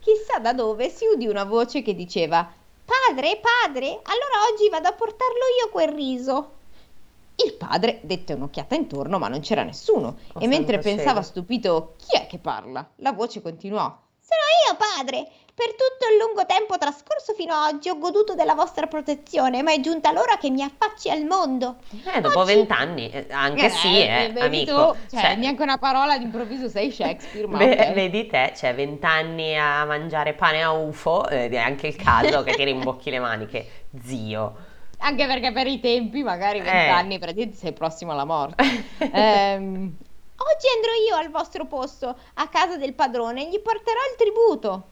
Chissà 0.04 0.38
da 0.38 0.52
dove 0.52 0.90
si 0.90 1.06
udì 1.06 1.26
una 1.26 1.44
voce 1.44 1.80
che 1.80 1.94
diceva: 1.94 2.46
Padre, 2.84 3.40
padre, 3.40 3.86
allora 3.86 4.52
oggi 4.52 4.68
vado 4.68 4.88
a 4.88 4.92
portarlo 4.92 5.44
io 5.58 5.70
quel 5.70 5.88
riso. 5.88 6.50
Il 7.36 7.54
padre 7.54 8.00
dette 8.02 8.34
un'occhiata 8.34 8.74
intorno, 8.74 9.18
ma 9.18 9.28
non 9.28 9.40
c'era 9.40 9.62
nessuno. 9.62 10.18
Oh, 10.34 10.40
e 10.40 10.46
mentre 10.46 10.78
pensava 10.78 11.22
stupito 11.22 11.94
chi 11.96 12.18
è 12.18 12.26
che 12.26 12.36
parla, 12.36 12.86
la 12.96 13.12
voce 13.12 13.40
continuò: 13.40 13.84
Sono 14.20 14.42
io, 14.68 14.76
padre. 14.76 15.30
Per 15.56 15.68
tutto 15.68 16.10
il 16.10 16.18
lungo 16.18 16.44
tempo 16.46 16.76
trascorso 16.78 17.32
fino 17.32 17.54
ad 17.54 17.74
oggi 17.74 17.88
ho 17.88 17.96
goduto 17.96 18.34
della 18.34 18.54
vostra 18.54 18.88
protezione, 18.88 19.62
ma 19.62 19.72
è 19.72 19.78
giunta 19.78 20.10
l'ora 20.10 20.36
che 20.36 20.50
mi 20.50 20.62
affacci 20.64 21.08
al 21.10 21.22
mondo. 21.24 21.76
Eh, 22.12 22.20
dopo 22.20 22.40
Oggi- 22.40 22.54
vent'anni, 22.54 23.08
eh, 23.08 23.26
anche 23.30 23.70
sì, 23.70 24.00
eh, 24.00 24.30
vedi 24.34 24.40
amico. 24.40 24.72
tu, 24.92 24.98
cioè, 25.16 25.20
Cioè, 25.20 25.34
neanche 25.36 25.62
una 25.62 25.78
parola 25.78 26.18
d'improvviso 26.18 26.68
sei 26.68 26.90
Shakespeare, 26.90 27.46
ma 27.46 27.62
ok. 27.62 27.92
Vedi 27.92 28.26
te, 28.26 28.52
cioè 28.56 28.74
vent'anni 28.74 29.56
a 29.56 29.84
mangiare 29.84 30.32
pane 30.34 30.60
a 30.60 30.72
UFO, 30.72 31.26
è 31.28 31.56
anche 31.56 31.86
il 31.86 31.94
caso 31.94 32.42
che 32.42 32.52
ti 32.54 32.64
rimbocchi 32.64 33.10
le 33.10 33.20
maniche, 33.20 33.66
zio. 34.02 34.56
Anche 34.98 35.24
perché 35.26 35.52
per 35.52 35.68
i 35.68 35.78
tempi, 35.78 36.24
magari 36.24 36.58
Eh. 36.58 36.62
vent'anni, 36.62 37.18
praticamente 37.20 37.56
sei 37.56 37.72
prossimo 37.72 38.10
alla 38.10 38.24
morte. 38.24 38.64
Ehm, 38.98 39.94
oggi 40.36 40.66
andrò 40.74 40.92
io 41.08 41.14
al 41.16 41.30
vostro 41.30 41.66
posto, 41.66 42.16
a 42.34 42.48
casa 42.48 42.76
del 42.76 42.94
padrone, 42.94 43.46
e 43.46 43.50
gli 43.50 43.60
porterò 43.60 44.00
il 44.10 44.16
tributo. 44.18 44.88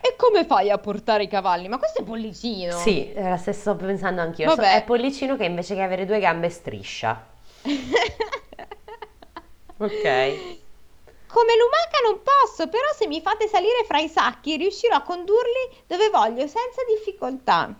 E 0.00 0.14
come 0.16 0.44
fai 0.44 0.70
a 0.70 0.78
portare 0.78 1.24
i 1.24 1.28
cavalli? 1.28 1.68
Ma 1.68 1.78
questo 1.78 2.00
è 2.00 2.04
Pollicino. 2.04 2.76
Sì, 2.78 3.12
era 3.14 3.36
stesso 3.36 3.74
pensando 3.76 4.20
anch'io. 4.20 4.46
Vabbè. 4.46 4.76
È 4.76 4.84
Pollicino 4.84 5.36
che 5.36 5.44
invece 5.44 5.74
che 5.74 5.82
avere 5.82 6.06
due 6.06 6.18
gambe 6.20 6.48
striscia. 6.50 7.26
Ok. 9.80 10.02
Come 11.28 11.54
lumaca 11.56 12.00
non 12.02 12.20
posso, 12.22 12.68
però 12.68 12.88
se 12.96 13.06
mi 13.06 13.20
fate 13.20 13.46
salire 13.46 13.84
fra 13.86 13.98
i 13.98 14.08
sacchi 14.08 14.56
riuscirò 14.56 14.96
a 14.96 15.02
condurli 15.02 15.84
dove 15.86 16.08
voglio 16.10 16.48
senza 16.48 16.82
difficoltà. 16.88 17.76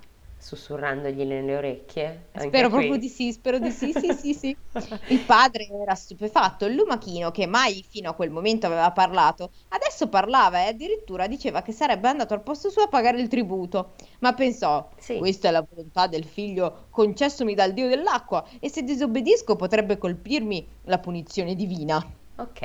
Sussurrandogli 0.48 1.24
nelle 1.24 1.56
orecchie. 1.56 2.28
Spero 2.32 2.68
qui. 2.68 2.68
proprio 2.68 2.96
di 2.96 3.08
sì, 3.08 3.32
spero 3.32 3.58
di 3.58 3.70
sì, 3.70 3.92
sì, 3.92 4.14
sì, 4.14 4.32
sì. 4.32 4.56
Il 5.08 5.20
padre 5.26 5.66
era 5.66 5.94
stupefatto, 5.94 6.64
il 6.64 6.74
lumachino, 6.74 7.30
che 7.30 7.46
mai 7.46 7.84
fino 7.86 8.08
a 8.08 8.14
quel 8.14 8.30
momento 8.30 8.64
aveva 8.64 8.90
parlato, 8.92 9.50
adesso 9.68 10.08
parlava 10.08 10.60
e 10.64 10.68
addirittura 10.68 11.26
diceva 11.26 11.60
che 11.60 11.72
sarebbe 11.72 12.08
andato 12.08 12.32
al 12.32 12.42
posto 12.42 12.70
suo 12.70 12.84
a 12.84 12.88
pagare 12.88 13.20
il 13.20 13.28
tributo. 13.28 13.94
Ma 14.20 14.32
pensò, 14.32 14.88
Sì. 14.96 15.18
questa 15.18 15.48
è 15.48 15.50
la 15.50 15.66
volontà 15.68 16.06
del 16.06 16.24
figlio 16.24 16.86
concessomi 16.90 17.54
dal 17.54 17.74
dio 17.74 17.86
dell'acqua 17.88 18.42
e 18.58 18.70
se 18.70 18.82
disobbedisco 18.82 19.54
potrebbe 19.54 19.98
colpirmi 19.98 20.66
la 20.84 20.98
punizione 20.98 21.54
divina. 21.54 22.02
Ok. 22.36 22.60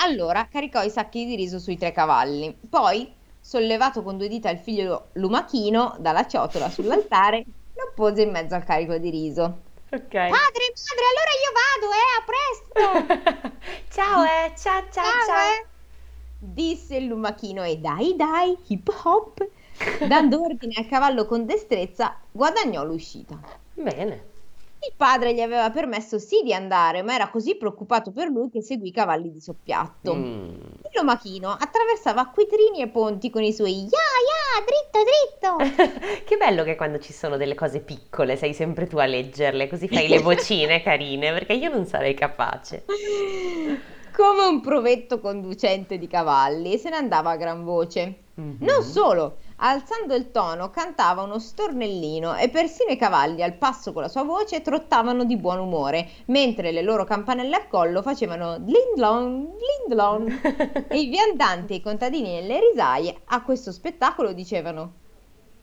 Allora 0.00 0.46
caricò 0.48 0.82
i 0.82 0.90
sacchi 0.90 1.24
di 1.24 1.34
riso 1.36 1.58
sui 1.58 1.76
tre 1.76 1.92
cavalli. 1.92 2.56
Poi, 2.68 3.12
sollevato 3.48 4.02
con 4.02 4.18
due 4.18 4.28
dita 4.28 4.50
il 4.50 4.58
figlio 4.58 5.08
lumachino 5.12 5.96
dalla 6.00 6.26
ciotola 6.26 6.68
sull'altare, 6.68 7.46
lo 7.72 7.92
pose 7.94 8.20
in 8.20 8.30
mezzo 8.30 8.54
al 8.54 8.62
carico 8.62 8.98
di 8.98 9.08
riso. 9.08 9.60
Ok. 9.90 10.10
Padre, 10.10 10.74
madre, 10.84 11.04
allora 11.08 11.32
io 11.40 11.52
vado, 11.56 11.88
eh, 11.96 12.12
a 12.12 12.24
presto! 12.26 13.56
ciao, 13.88 14.22
eh. 14.22 14.52
Ciao, 14.54 14.82
ciao, 14.92 15.24
ciao. 15.24 15.38
eh! 15.38 15.66
Disse 16.38 16.96
il 16.96 17.06
lumachino 17.06 17.64
e 17.64 17.78
dai, 17.78 18.16
dai, 18.16 18.54
hip 18.66 18.86
hop. 19.02 19.48
Dando 20.06 20.42
ordine 20.44 20.74
al 20.76 20.86
cavallo 20.86 21.24
con 21.24 21.46
destrezza, 21.46 22.18
guadagnò 22.30 22.84
l'uscita. 22.84 23.40
Bene. 23.72 24.26
Il 24.80 24.92
padre 24.94 25.32
gli 25.32 25.40
aveva 25.40 25.70
permesso 25.70 26.18
sì 26.18 26.42
di 26.42 26.52
andare, 26.52 27.02
ma 27.02 27.14
era 27.14 27.30
così 27.30 27.56
preoccupato 27.56 28.10
per 28.10 28.28
lui 28.28 28.50
che 28.50 28.60
seguì 28.60 28.88
i 28.88 28.92
cavalli 28.92 29.32
di 29.32 29.40
soppiatto. 29.40 30.14
Mm. 30.14 30.60
Il 30.90 31.00
lumachino 31.00 31.50
attraversava 31.50 32.22
acquitrini 32.22 32.80
e 32.80 32.88
ponti 32.88 33.28
con 33.28 33.42
i 33.42 33.52
suoi 33.52 33.82
ya 33.82 33.98
ya, 34.28 34.64
dritto 34.64 35.04
dritto. 35.04 35.96
Che 36.24 36.36
bello 36.36 36.64
che 36.64 36.76
quando 36.76 36.98
ci 36.98 37.12
sono 37.12 37.36
delle 37.36 37.54
cose 37.54 37.80
piccole 37.80 38.36
sei 38.36 38.54
sempre 38.54 38.86
tu 38.86 38.96
a 38.96 39.04
leggerle, 39.04 39.68
così 39.68 39.86
fai 39.88 40.08
le 40.08 40.20
vocine 40.20 40.80
carine, 40.82 41.32
perché 41.32 41.52
io 41.52 41.70
non 41.70 41.84
sarei 41.84 42.14
capace. 42.14 42.84
Come 44.16 44.44
un 44.44 44.60
provetto 44.60 45.20
conducente 45.20 45.98
di 45.98 46.06
cavalli 46.06 46.78
se 46.78 46.88
ne 46.88 46.96
andava 46.96 47.30
a 47.30 47.36
gran 47.36 47.64
voce. 47.64 48.14
Mhm. 48.34 48.56
Non 48.60 48.82
solo, 48.82 49.38
alzando 49.60 50.14
il 50.14 50.30
tono 50.30 50.70
cantava 50.70 51.22
uno 51.22 51.38
stornellino 51.38 52.36
e 52.36 52.48
persino 52.48 52.92
i 52.92 52.96
cavalli 52.96 53.42
al 53.42 53.54
passo 53.54 53.92
con 53.92 54.02
la 54.02 54.08
sua 54.08 54.22
voce 54.22 54.62
trottavano 54.62 55.24
di 55.24 55.36
buon 55.36 55.58
umore, 55.58 56.08
mentre 56.26 56.70
le 56.70 56.82
loro 56.82 57.04
campanelle 57.04 57.56
a 57.56 57.66
collo 57.66 58.02
facevano 58.02 58.58
glindlon. 58.60 59.56
E 60.88 61.00
i 61.00 61.08
viandanti 61.08 61.72
e 61.72 61.76
i 61.76 61.80
contadini 61.80 62.32
nelle 62.32 62.60
risaie 62.60 63.20
a 63.26 63.42
questo 63.42 63.72
spettacolo 63.72 64.32
dicevano 64.32 64.92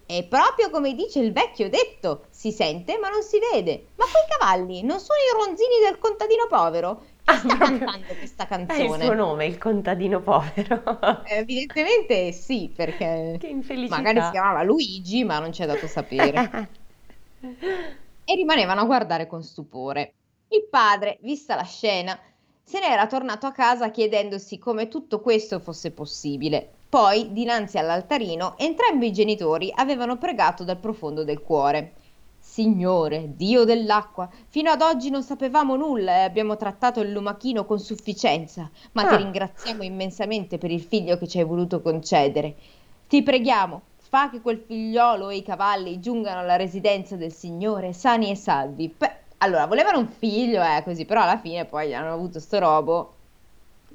È 0.06 0.24
proprio 0.26 0.70
come 0.70 0.94
dice 0.94 1.20
il 1.20 1.32
vecchio 1.32 1.70
detto, 1.70 2.26
si 2.30 2.52
sente 2.52 2.98
ma 2.98 3.10
non 3.10 3.22
si 3.22 3.40
vede. 3.52 3.88
Ma 3.96 4.06
quei 4.06 4.26
cavalli 4.38 4.84
non 4.84 5.00
sono 5.00 5.20
i 5.20 5.46
ronzini 5.46 5.80
del 5.84 6.00
contadino 6.00 6.48
povero? 6.48 7.02
Chi 7.26 7.38
sta 7.38 7.58
cantando 7.58 8.16
questa 8.18 8.48
È 8.66 8.74
il 8.76 8.94
canzone? 8.94 9.04
suo 9.04 9.14
nome, 9.14 9.46
il 9.46 9.58
contadino 9.58 10.22
povero. 10.22 10.84
Eh, 11.24 11.40
Evidentemente 11.40 12.32
sì, 12.32 12.72
perché 12.76 13.38
Che 13.38 13.48
infelicità. 13.48 13.96
magari 13.96 14.22
si 14.22 14.30
chiamava 14.32 14.64
Luigi, 14.64 15.24
ma 15.24 15.40
non 15.40 15.52
c'è 15.52 15.66
dato 15.66 15.88
sapere. 15.88 16.50
E 18.24 18.36
rimanevano 18.36 18.82
a 18.82 18.86
guardare 18.86 19.26
con 19.28 19.42
stupore. 19.44 20.14
Il 20.50 20.68
padre, 20.70 21.20
vista 21.22 21.56
la 21.56 21.64
scena, 21.64 22.20
se 22.64 22.80
n'era 22.80 23.06
tornato 23.08 23.46
a 23.46 23.52
casa 23.52 23.92
chiedendosi 23.92 24.58
come 24.58 24.88
tutto 24.88 25.22
questo 25.22 25.60
fosse 25.60 25.92
possibile. 25.92 26.80
Poi, 26.90 27.32
dinanzi 27.32 27.78
all'altarino, 27.78 28.58
entrambi 28.58 29.08
i 29.08 29.12
genitori 29.12 29.72
avevano 29.76 30.18
pregato 30.18 30.64
dal 30.64 30.80
profondo 30.80 31.24
del 31.24 31.42
cuore. 31.42 31.94
Signore, 32.60 33.36
Dio 33.36 33.66
dell'acqua, 33.66 34.30
fino 34.48 34.70
ad 34.72 34.82
oggi 34.82 35.10
non 35.10 35.24
sapevamo 35.24 35.76
nulla 35.76 36.14
e 36.14 36.22
abbiamo 36.22 36.56
trattato 36.56 37.02
il 37.02 37.12
lumachino 37.12 37.66
con 37.66 37.80
sufficienza, 37.80 38.72
ma 38.94 39.04
ti 39.06 39.16
Ah. 39.16 39.18
ringraziamo 39.18 39.84
immensamente 39.84 40.58
per 40.58 40.72
il 40.72 40.82
figlio 40.82 41.18
che 41.18 41.28
ci 41.28 41.38
hai 41.38 41.44
voluto 41.44 41.82
concedere. 41.82 42.56
Ti 43.08 43.24
preghiamo, 43.24 43.82
fa 43.98 44.30
che 44.30 44.40
quel 44.40 44.60
figliolo 44.60 45.28
e 45.32 45.36
i 45.36 45.44
cavalli 45.44 46.00
giungano 46.00 46.40
alla 46.40 46.56
residenza 46.56 47.18
del 47.18 47.34
Signore 47.34 47.92
sani 47.92 48.30
e 48.30 48.36
salvi. 48.36 48.88
Beh, 48.98 49.24
allora, 49.40 49.66
volevano 49.68 50.00
un 50.00 50.08
figlio, 50.08 50.64
eh, 50.64 50.82
così, 50.86 51.04
però 51.04 51.24
alla 51.24 51.38
fine 51.38 51.66
poi 51.66 51.94
hanno 51.94 52.14
avuto 52.14 52.40
sto 52.40 52.58
robo, 52.60 53.15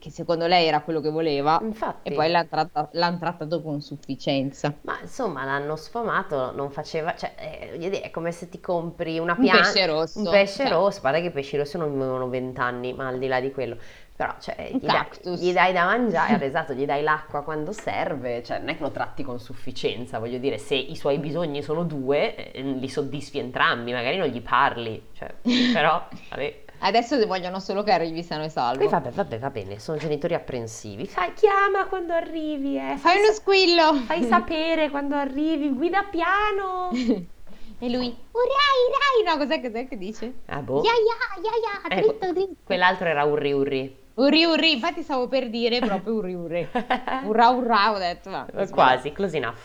che 0.00 0.10
secondo 0.10 0.46
lei 0.48 0.66
era 0.66 0.82
quello 0.82 1.00
che 1.00 1.10
voleva, 1.10 1.60
Infatti. 1.62 2.08
e 2.08 2.12
poi 2.12 2.28
l'hanno 2.30 2.48
tratta- 2.48 2.88
l'han 2.92 3.18
trattato 3.18 3.62
con 3.62 3.80
sufficienza. 3.80 4.74
Ma 4.82 4.98
insomma, 5.02 5.44
l'hanno 5.44 5.76
sfumato, 5.76 6.52
non 6.52 6.70
faceva, 6.70 7.14
cioè, 7.14 7.34
eh, 7.38 8.00
è 8.00 8.10
come 8.10 8.32
se 8.32 8.48
ti 8.48 8.60
compri 8.60 9.18
una 9.18 9.34
Un 9.34 9.40
pianta, 9.40 9.60
pesce 9.72 9.86
rosso, 9.86 10.18
un 10.18 10.28
pesce 10.28 10.66
cioè. 10.66 10.68
rosso, 10.68 11.00
guarda 11.00 11.20
che 11.20 11.26
i 11.26 11.30
pesci 11.30 11.56
rossi 11.58 11.76
non 11.76 11.92
vivono 11.92 12.28
vent'anni, 12.30 12.94
ma 12.94 13.08
al 13.08 13.18
di 13.18 13.26
là 13.26 13.40
di 13.40 13.50
quello, 13.52 13.76
però, 14.16 14.34
cioè, 14.40 14.70
Un 14.72 14.80
gli 14.80 14.86
dai, 14.86 14.90
cactus. 14.90 15.40
gli 15.40 15.52
dai 15.52 15.72
da 15.74 15.84
mangiare, 15.84 16.44
esatto, 16.46 16.72
gli 16.72 16.86
dai 16.86 17.02
l'acqua 17.02 17.42
quando 17.42 17.72
serve, 17.72 18.42
cioè, 18.42 18.58
non 18.58 18.70
è 18.70 18.76
che 18.76 18.82
lo 18.82 18.90
tratti 18.90 19.22
con 19.22 19.38
sufficienza, 19.38 20.18
voglio 20.18 20.38
dire, 20.38 20.56
se 20.58 20.74
i 20.76 20.96
suoi 20.96 21.18
bisogni 21.18 21.62
sono 21.62 21.84
due, 21.84 22.52
eh, 22.52 22.62
li 22.62 22.88
soddisfi 22.88 23.38
entrambi, 23.38 23.92
magari 23.92 24.16
non 24.16 24.28
gli 24.28 24.40
parli, 24.40 25.08
cioè, 25.12 25.34
però, 25.74 26.06
vabbè. 26.30 26.64
Adesso 26.82 27.26
vogliono 27.26 27.60
solo 27.60 27.82
che 27.82 27.92
arrivi 27.92 28.22
sano 28.22 28.44
e 28.44 28.48
salvo. 28.48 28.78
Poi 28.78 28.88
vabbè, 28.88 29.10
vabbè, 29.10 29.38
va 29.38 29.50
bene, 29.50 29.78
sono 29.78 29.98
genitori 29.98 30.34
apprensivi. 30.34 31.06
Fai, 31.06 31.32
chiama 31.34 31.86
quando 31.86 32.14
arrivi, 32.14 32.78
eh. 32.78 32.96
Fai 32.96 33.18
uno 33.18 33.32
squillo! 33.32 33.94
Fai 34.06 34.24
sapere 34.24 34.88
quando 34.88 35.14
arrivi, 35.14 35.70
guida 35.70 36.04
piano. 36.04 36.90
E 37.82 37.88
lui, 37.88 38.08
urai, 38.08 39.24
urai, 39.24 39.24
no, 39.24 39.42
cos'è, 39.42 39.58
cos'è 39.62 39.88
che 39.88 39.96
dice? 39.96 40.40
Ah, 40.46 40.60
boh. 40.60 40.82
Ya, 40.82 40.92
ya, 40.92 41.40
ya, 41.40 41.50
ya, 41.50 41.96
Ecco, 41.96 42.08
dritto, 42.08 42.32
dritto. 42.34 42.60
Quell'altro 42.64 43.06
era 43.08 43.24
urri 43.24 43.52
urri. 43.52 43.96
Urri, 44.16 44.44
urri, 44.44 44.72
infatti 44.72 45.02
stavo 45.02 45.28
per 45.28 45.48
dire 45.48 45.78
proprio 45.78 46.12
urri, 46.12 46.34
urri. 46.34 46.68
Urra, 47.24 47.48
urra, 47.48 47.92
ho 47.92 47.96
detto, 47.96 48.28
va. 48.28 48.46
Quasi, 48.70 49.12
close 49.12 49.38
enough. 49.38 49.60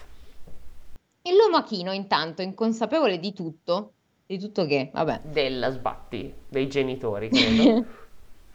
Il 1.23 1.35
lumachino, 1.35 1.91
intanto, 1.91 2.41
inconsapevole 2.41 3.19
di 3.19 3.33
tutto, 3.33 3.94
di 4.25 4.39
tutto 4.39 4.65
che, 4.65 4.89
vabbè, 4.93 5.21
Della 5.23 5.71
sbatti, 5.71 6.33
dei 6.47 6.67
genitori, 6.67 7.29
credo. 7.29 7.85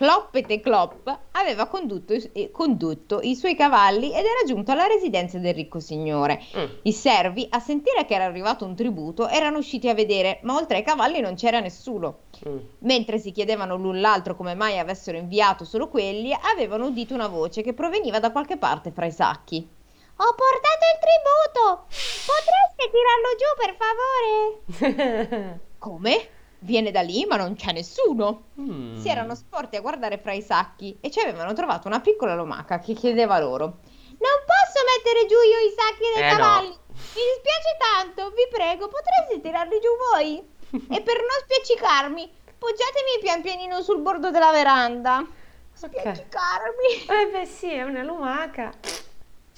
Cloppete 0.00 0.60
Clop 0.60 1.18
aveva 1.32 1.66
condotto, 1.66 2.14
i- 2.14 2.30
eh, 2.32 2.50
condotto 2.50 3.20
i 3.20 3.36
suoi 3.36 3.54
cavalli 3.54 4.06
ed 4.08 4.24
era 4.24 4.46
giunto 4.46 4.72
alla 4.72 4.86
residenza 4.86 5.38
del 5.38 5.52
ricco 5.52 5.78
signore. 5.78 6.40
Mm. 6.56 6.64
I 6.84 6.92
servi, 6.92 7.46
a 7.50 7.58
sentire 7.60 8.06
che 8.06 8.14
era 8.14 8.24
arrivato 8.24 8.64
un 8.64 8.74
tributo, 8.74 9.28
erano 9.28 9.58
usciti 9.58 9.90
a 9.90 9.94
vedere, 9.94 10.38
ma 10.44 10.56
oltre 10.56 10.78
ai 10.78 10.84
cavalli 10.84 11.20
non 11.20 11.34
c'era 11.34 11.60
nessuno. 11.60 12.20
Mm. 12.48 12.56
Mentre 12.78 13.18
si 13.18 13.30
chiedevano 13.30 13.76
l'un 13.76 14.00
l'altro 14.00 14.34
come 14.36 14.54
mai 14.54 14.78
avessero 14.78 15.18
inviato 15.18 15.66
solo 15.66 15.88
quelli, 15.88 16.34
avevano 16.54 16.86
udito 16.86 17.12
una 17.12 17.28
voce 17.28 17.60
che 17.60 17.74
proveniva 17.74 18.18
da 18.20 18.32
qualche 18.32 18.56
parte 18.56 18.92
fra 18.92 19.04
i 19.04 19.12
sacchi. 19.12 19.68
Ho 20.22 20.34
portato 20.34 20.84
il 20.92 20.98
tributo! 21.00 21.86
Potreste 22.26 22.90
tirarlo 22.92 23.30
giù, 23.40 23.48
per 23.56 23.72
favore? 24.84 25.60
Come? 25.78 26.28
Viene 26.58 26.90
da 26.90 27.00
lì, 27.00 27.24
ma 27.24 27.36
non 27.36 27.54
c'è 27.56 27.72
nessuno. 27.72 28.48
Mm. 28.60 28.98
Si 28.98 29.08
erano 29.08 29.34
sporti 29.34 29.76
a 29.76 29.80
guardare 29.80 30.18
fra 30.18 30.32
i 30.34 30.42
sacchi 30.42 30.98
e 31.00 31.10
ci 31.10 31.20
avevano 31.20 31.54
trovato 31.54 31.88
una 31.88 32.00
piccola 32.00 32.34
lumaca 32.34 32.78
che 32.80 32.92
chiedeva 32.92 33.38
loro: 33.38 33.64
Non 33.64 34.36
posso 34.44 34.84
mettere 34.94 35.24
giù 35.26 35.36
io 35.36 35.58
i 35.66 35.74
sacchi 35.74 36.04
dei 36.14 36.22
Eh, 36.22 36.30
no. 36.32 36.36
cavalli. 36.36 36.68
Mi 36.68 37.22
dispiace 37.32 37.76
tanto, 37.78 38.28
vi 38.30 38.46
prego, 38.50 38.88
potreste 38.88 39.40
tirarli 39.40 39.80
giù 39.80 39.88
voi? 40.12 40.36
e 40.70 41.00
per 41.00 41.16
non 41.16 41.38
spiaccicarmi, 41.44 42.30
poggiatemi 42.58 43.18
pian 43.22 43.40
pianino 43.40 43.80
sul 43.80 44.00
bordo 44.02 44.30
della 44.30 44.50
veranda. 44.52 45.26
Spiaccicarmi. 45.72 47.06
Eh 47.08 47.26
beh 47.32 47.46
sì, 47.46 47.72
è 47.72 47.82
una 47.84 48.02
lumaca. 48.02 48.70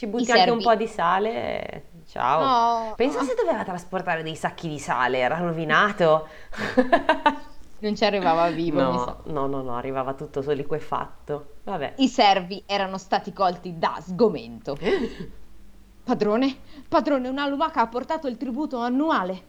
Ci 0.03 0.09
butti 0.09 0.33
anche 0.33 0.51
un 0.51 0.61
servi. 0.61 0.65
po' 0.65 0.75
di 0.75 0.87
sale. 0.89 1.31
e 1.31 1.83
Ciao. 2.09 2.41
No. 2.43 2.95
Pensa 2.97 3.23
se 3.23 3.35
doveva 3.37 3.63
trasportare 3.63 4.25
dei 4.25 4.35
sacchi 4.35 4.69
di 4.69 4.81
sale, 4.81 5.19
era 5.19 5.39
rovinato. 5.39 6.27
Non 7.83 7.97
ci 7.97 8.05
arrivava 8.05 8.49
vivo, 8.49 8.93
mi 8.93 8.99
sa. 8.99 9.17
No, 9.25 9.47
no, 9.47 9.57
no, 9.57 9.63
no, 9.63 9.77
arrivava 9.77 10.15
tutto 10.15 10.41
solo 10.41 10.55
liquefatto. 10.55 11.55
Vabbè. 11.65 11.95
I 11.97 12.07
servi 12.07 12.63
erano 12.65 12.97
stati 12.97 13.33
colti 13.33 13.77
da 13.77 13.99
sgomento. 14.01 14.79
Padrone, 16.05 16.57
padrone, 16.89 17.29
una 17.29 17.49
lumaca 17.49 17.81
ha 17.81 17.89
portato 17.89 18.29
il 18.29 18.37
tributo 18.37 18.79
annuale. 18.79 19.43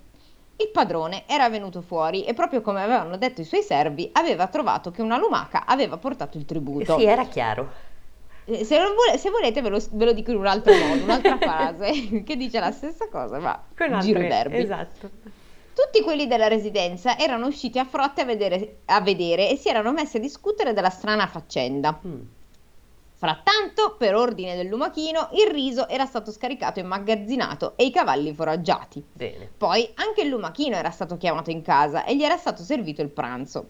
Il 0.56 0.70
padrone 0.72 1.28
era 1.28 1.48
venuto 1.48 1.82
fuori 1.84 2.24
e 2.26 2.34
proprio 2.34 2.62
come 2.62 2.82
avevano 2.82 3.18
detto 3.18 3.42
i 3.42 3.46
suoi 3.46 3.62
servi, 3.62 4.10
aveva 4.14 4.48
trovato 4.48 4.90
che 4.90 5.04
una 5.04 5.18
lumaca 5.20 5.66
aveva 5.68 5.98
portato 5.98 6.40
il 6.40 6.46
tributo. 6.46 6.98
Sì, 6.98 7.06
era 7.06 7.26
chiaro. 7.26 7.70
Eh, 8.46 8.66
Se, 8.66 8.78
vole- 8.78 9.18
se 9.18 9.30
volete 9.30 9.62
ve 9.62 9.70
lo, 9.70 9.80
ve 9.92 10.06
lo 10.06 10.14
dico 10.14 10.32
in 10.32 10.38
un 10.38 10.48
altro 10.48 10.74
modo, 10.74 11.04
un'altra 11.04 11.38
frase 11.42 12.24
che 12.24 12.36
dice 12.36 12.60
la 12.60 12.72
stessa 12.72 13.08
cosa, 13.10 13.40
ma 13.40 13.64
giro 14.02 14.20
i 14.20 14.28
verbi. 14.28 14.58
Esatto. 14.58 15.10
Tutti 15.74 16.04
quelli 16.04 16.28
della 16.28 16.48
residenza 16.48 17.18
erano 17.18 17.48
usciti 17.48 17.80
a 17.80 17.86
frotte 17.86 18.22
a 18.22 18.26
vedere, 18.26 18.80
a 18.86 19.02
vedere 19.02 19.50
e 19.50 19.56
si 19.56 19.70
erano 19.70 19.92
messi 19.92 20.18
a 20.18 20.20
discutere 20.20 20.74
della 20.74 20.90
strana 20.92 21.26
faccenda. 21.26 22.00
Mm. 22.06 22.22
Frattanto, 23.16 23.96
per 23.98 24.16
ordine 24.16 24.56
del 24.56 24.68
lumachino, 24.68 25.30
il 25.32 25.50
riso 25.50 25.88
era 25.88 26.06
stato 26.06 26.30
scaricato 26.30 26.80
e 26.80 26.84
immagazzinato 26.84 27.74
e 27.78 27.86
i 27.86 27.92
cavalli 27.92 28.34
foraggiati. 28.34 29.02
Bene. 29.14 29.50
Poi 29.58 29.90
anche 29.96 30.24
il 30.24 30.28
lumachino 30.28 30.76
era 30.76 30.92
stato 30.92 31.16
chiamato 31.16 31.50
in 31.50 31.62
casa 31.62 32.04
e 32.04 32.18
gli 32.18 32.24
era 32.24 32.36
stato 32.36 32.64
servito 32.64 33.02
il 33.02 33.10
pranzo. 33.10 33.68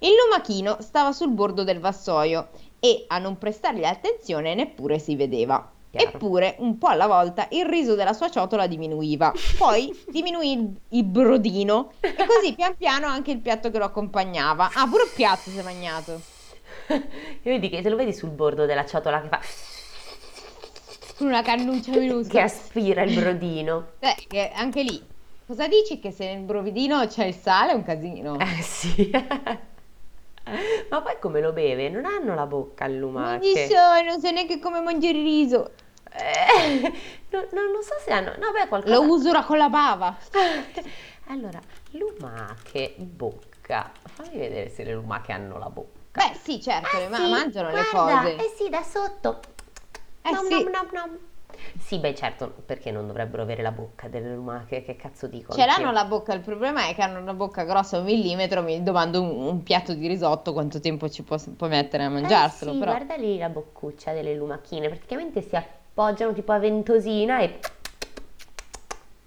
Il 0.00 0.10
lumachino 0.22 0.76
stava 0.80 1.12
sul 1.12 1.30
bordo 1.30 1.64
del 1.64 1.80
vassoio 1.80 2.48
e 2.80 3.04
a 3.08 3.18
non 3.18 3.38
prestargli 3.38 3.84
attenzione 3.84 4.54
neppure 4.54 4.98
si 4.98 5.16
vedeva. 5.16 5.72
Chiaro. 5.90 6.08
Eppure, 6.08 6.56
un 6.58 6.76
po' 6.76 6.88
alla 6.88 7.06
volta, 7.06 7.48
il 7.52 7.64
riso 7.64 7.94
della 7.94 8.12
sua 8.12 8.28
ciotola 8.30 8.66
diminuiva. 8.66 9.32
Poi 9.56 9.90
diminuì 10.08 10.52
il, 10.52 10.70
il 10.90 11.04
brodino 11.04 11.92
e 12.00 12.14
così 12.14 12.52
pian 12.54 12.76
piano 12.76 13.06
anche 13.06 13.30
il 13.30 13.38
piatto 13.38 13.70
che 13.70 13.78
lo 13.78 13.86
accompagnava. 13.86 14.70
Ah, 14.74 14.86
pure 14.86 15.04
il 15.04 15.10
piatto 15.14 15.48
si 15.50 15.56
è 15.56 15.62
magnato. 15.62 16.20
E 16.88 17.02
vedi 17.42 17.70
che 17.70 17.80
te 17.80 17.88
lo 17.88 17.96
vedi 17.96 18.12
sul 18.12 18.28
bordo 18.30 18.66
della 18.66 18.84
ciotola 18.84 19.20
che 19.22 19.28
fa 19.28 19.40
Con 21.16 21.26
una 21.28 21.42
cannuccia 21.42 21.90
che 21.92 22.00
minuscola. 22.00 22.42
aspira 22.44 23.02
il 23.02 23.14
brodino. 23.18 23.86
Eh, 24.00 24.14
che 24.28 24.50
anche 24.54 24.82
lì. 24.82 25.02
Cosa 25.46 25.66
dici? 25.66 25.98
Che 25.98 26.10
se 26.10 26.26
nel 26.34 26.42
brovidino 26.42 27.06
c'è 27.06 27.24
il 27.24 27.34
sale 27.34 27.72
è 27.72 27.74
un 27.74 27.82
casino. 27.82 28.38
Eh 28.38 28.60
sì. 28.62 29.10
Ma 30.90 31.00
poi 31.02 31.18
come 31.20 31.40
lo 31.40 31.52
beve? 31.52 31.88
Non 31.88 32.04
hanno 32.04 32.34
la 32.34 32.46
bocca 32.46 32.84
al 32.84 32.92
Non 32.92 33.00
lumache. 33.00 33.42
ci 33.54 33.66
so, 33.74 34.02
non 34.04 34.20
so 34.20 34.30
neanche 34.30 34.58
come 34.58 34.80
mangiare 34.80 35.16
il 35.18 35.24
riso. 35.24 35.70
Eh, 36.12 36.80
no- 37.30 37.46
no- 37.52 37.70
non 37.72 37.82
so 37.82 37.94
se 38.04 38.10
hanno... 38.12 38.30
No, 38.38 38.50
beh, 38.52 38.68
qualcosa... 38.68 38.94
Lo 38.94 39.02
usura 39.02 39.44
con 39.44 39.58
la 39.58 39.68
bava. 39.68 40.16
Allora, 41.30 41.60
lumache, 41.90 42.94
bocca. 42.96 43.90
Fammi 44.14 44.38
vedere 44.38 44.70
se 44.70 44.82
le 44.82 44.94
lumache 44.94 45.32
hanno 45.32 45.58
la 45.58 45.68
bocca. 45.68 46.24
Beh, 46.26 46.34
sì, 46.42 46.58
certo, 46.60 46.96
le 46.96 47.08
ma- 47.08 47.16
sì, 47.18 47.28
mangiano 47.28 47.68
le 47.70 47.84
guarda, 47.92 48.20
cose. 48.22 48.36
Eh 48.36 48.54
sì, 48.56 48.68
da 48.70 48.82
sotto. 48.82 49.40
Eh 50.22 50.30
Nom, 50.30 50.46
sì. 50.46 50.62
nom, 50.62 50.70
nom, 50.72 50.88
nom. 50.92 51.18
Sì, 51.78 51.98
beh, 51.98 52.14
certo, 52.14 52.52
perché 52.66 52.90
non 52.90 53.06
dovrebbero 53.06 53.42
avere 53.42 53.62
la 53.62 53.70
bocca 53.70 54.08
delle 54.08 54.34
lumache? 54.34 54.82
Che 54.82 54.96
cazzo 54.96 55.26
dicono? 55.26 55.58
Ce 55.58 55.64
l'hanno 55.64 55.90
la 55.90 56.04
bocca, 56.04 56.34
il 56.34 56.40
problema 56.40 56.86
è 56.88 56.94
che 56.94 57.02
hanno 57.02 57.18
una 57.18 57.34
bocca 57.34 57.64
grossa 57.64 57.98
un 57.98 58.04
millimetro, 58.04 58.62
mi 58.62 58.82
domando 58.82 59.22
un, 59.22 59.46
un 59.46 59.62
piatto 59.62 59.94
di 59.94 60.06
risotto 60.06 60.52
quanto 60.52 60.80
tempo 60.80 61.08
ci 61.08 61.22
può, 61.22 61.36
può 61.56 61.66
mettere 61.68 62.04
a 62.04 62.08
mangiarselo, 62.10 62.70
eh 62.70 62.74
sì, 62.74 62.78
però. 62.80 62.92
guarda 62.92 63.16
lì 63.16 63.38
la 63.38 63.48
boccuccia 63.48 64.12
delle 64.12 64.34
lumachine, 64.34 64.88
praticamente 64.88 65.40
si 65.40 65.56
appoggiano 65.56 66.32
tipo 66.32 66.52
a 66.52 66.58
ventosina 66.58 67.40
e, 67.40 67.58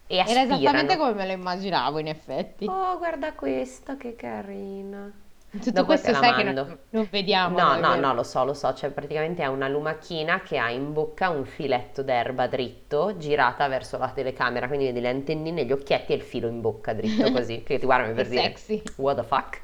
e 0.07 0.15
Era 0.17 0.41
esattamente 0.41 0.93
aspirano. 0.93 0.99
come 0.99 1.13
me 1.13 1.25
lo 1.25 1.31
immaginavo, 1.33 1.99
in 1.99 2.07
effetti. 2.07 2.65
Oh, 2.67 2.97
guarda 2.97 3.33
questa, 3.33 3.97
che 3.97 4.15
carina. 4.15 5.11
Tutto 5.60 5.70
dopo 5.72 5.86
questo 5.88 6.13
sai 6.13 6.34
che 6.34 6.43
mando. 6.43 6.65
non, 6.65 6.79
non 6.91 7.08
vediamo. 7.12 7.58
No, 7.60 7.75
no, 7.75 7.89
vero. 7.89 8.00
no, 8.00 8.13
lo 8.13 8.24
so, 8.24 8.46
lo 8.46 8.53
so, 8.53 8.74
cioè 8.74 8.89
praticamente 8.89 9.43
è 9.43 9.48
una 9.48 9.67
lumachina 9.67 10.41
che 10.41 10.58
ha 10.58 10.70
in 10.72 10.93
bocca 10.93 11.29
un 11.29 11.46
filetto 11.46 12.03
d'erba 12.03 12.48
dritto, 12.48 13.17
girata 13.17 13.67
verso 13.67 13.98
la 13.98 14.09
telecamera, 14.11 14.68
quindi 14.68 14.85
vedi 14.85 15.01
le 15.01 15.09
antennine, 15.09 15.66
gli 15.66 15.72
occhietti 15.74 16.14
e 16.14 16.16
il 16.16 16.22
filo 16.22 16.48
in 16.48 16.61
bocca 16.61 16.94
dritto 16.94 17.31
così, 17.33 17.64
che 17.64 17.79
ti 17.79 17.85
guardano 17.85 18.14
per 18.14 18.25
Che 18.25 18.29
dire 18.29 18.42
sexy. 18.44 18.81
what 18.96 19.18
the 19.18 19.24
fuck. 19.24 19.59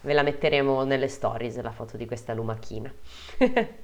Ve 0.00 0.12
la 0.14 0.22
metteremo 0.22 0.84
nelle 0.84 1.08
stories, 1.08 1.60
la 1.60 1.72
foto 1.72 1.96
di 1.98 2.06
questa 2.06 2.32
lumachina. 2.32 2.92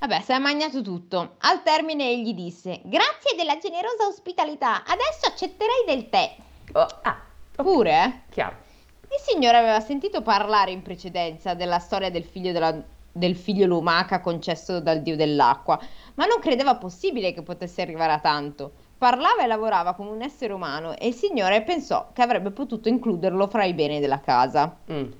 Vabbè, 0.00 0.20
si 0.20 0.32
è 0.32 0.38
mangiato 0.38 0.82
tutto. 0.82 1.36
Al 1.38 1.62
termine 1.62 2.08
egli 2.10 2.34
disse: 2.34 2.80
Grazie 2.84 3.36
della 3.36 3.56
generosa 3.58 4.06
ospitalità, 4.08 4.82
adesso 4.84 5.26
accetterei 5.26 5.84
del 5.86 6.08
tè. 6.10 6.36
Oh, 6.72 6.86
ah, 7.02 7.20
ok, 7.56 7.62
Pure, 7.62 8.04
eh? 8.04 8.20
chiaro. 8.30 8.56
Il 9.12 9.20
signore 9.20 9.58
aveva 9.58 9.80
sentito 9.80 10.22
parlare 10.22 10.70
in 10.70 10.80
precedenza 10.80 11.52
della 11.52 11.78
storia 11.78 12.10
del 12.10 12.24
figlio, 12.24 12.52
della- 12.52 12.82
del 13.12 13.36
figlio 13.36 13.66
lumaca 13.66 14.20
concesso 14.20 14.80
dal 14.80 15.02
dio 15.02 15.16
dell'acqua, 15.16 15.78
ma 16.14 16.24
non 16.24 16.40
credeva 16.40 16.76
possibile 16.76 17.34
che 17.34 17.42
potesse 17.42 17.82
arrivare 17.82 18.12
a 18.12 18.20
tanto. 18.20 18.72
Parlava 18.96 19.42
e 19.42 19.46
lavorava 19.46 19.92
come 19.92 20.10
un 20.10 20.22
essere 20.22 20.54
umano 20.54 20.96
e 20.96 21.08
il 21.08 21.14
signore 21.14 21.62
pensò 21.62 22.08
che 22.14 22.22
avrebbe 22.22 22.52
potuto 22.52 22.88
includerlo 22.88 23.48
fra 23.48 23.64
i 23.64 23.74
beni 23.74 24.00
della 24.00 24.20
casa. 24.20 24.78
Mm. 24.90 25.10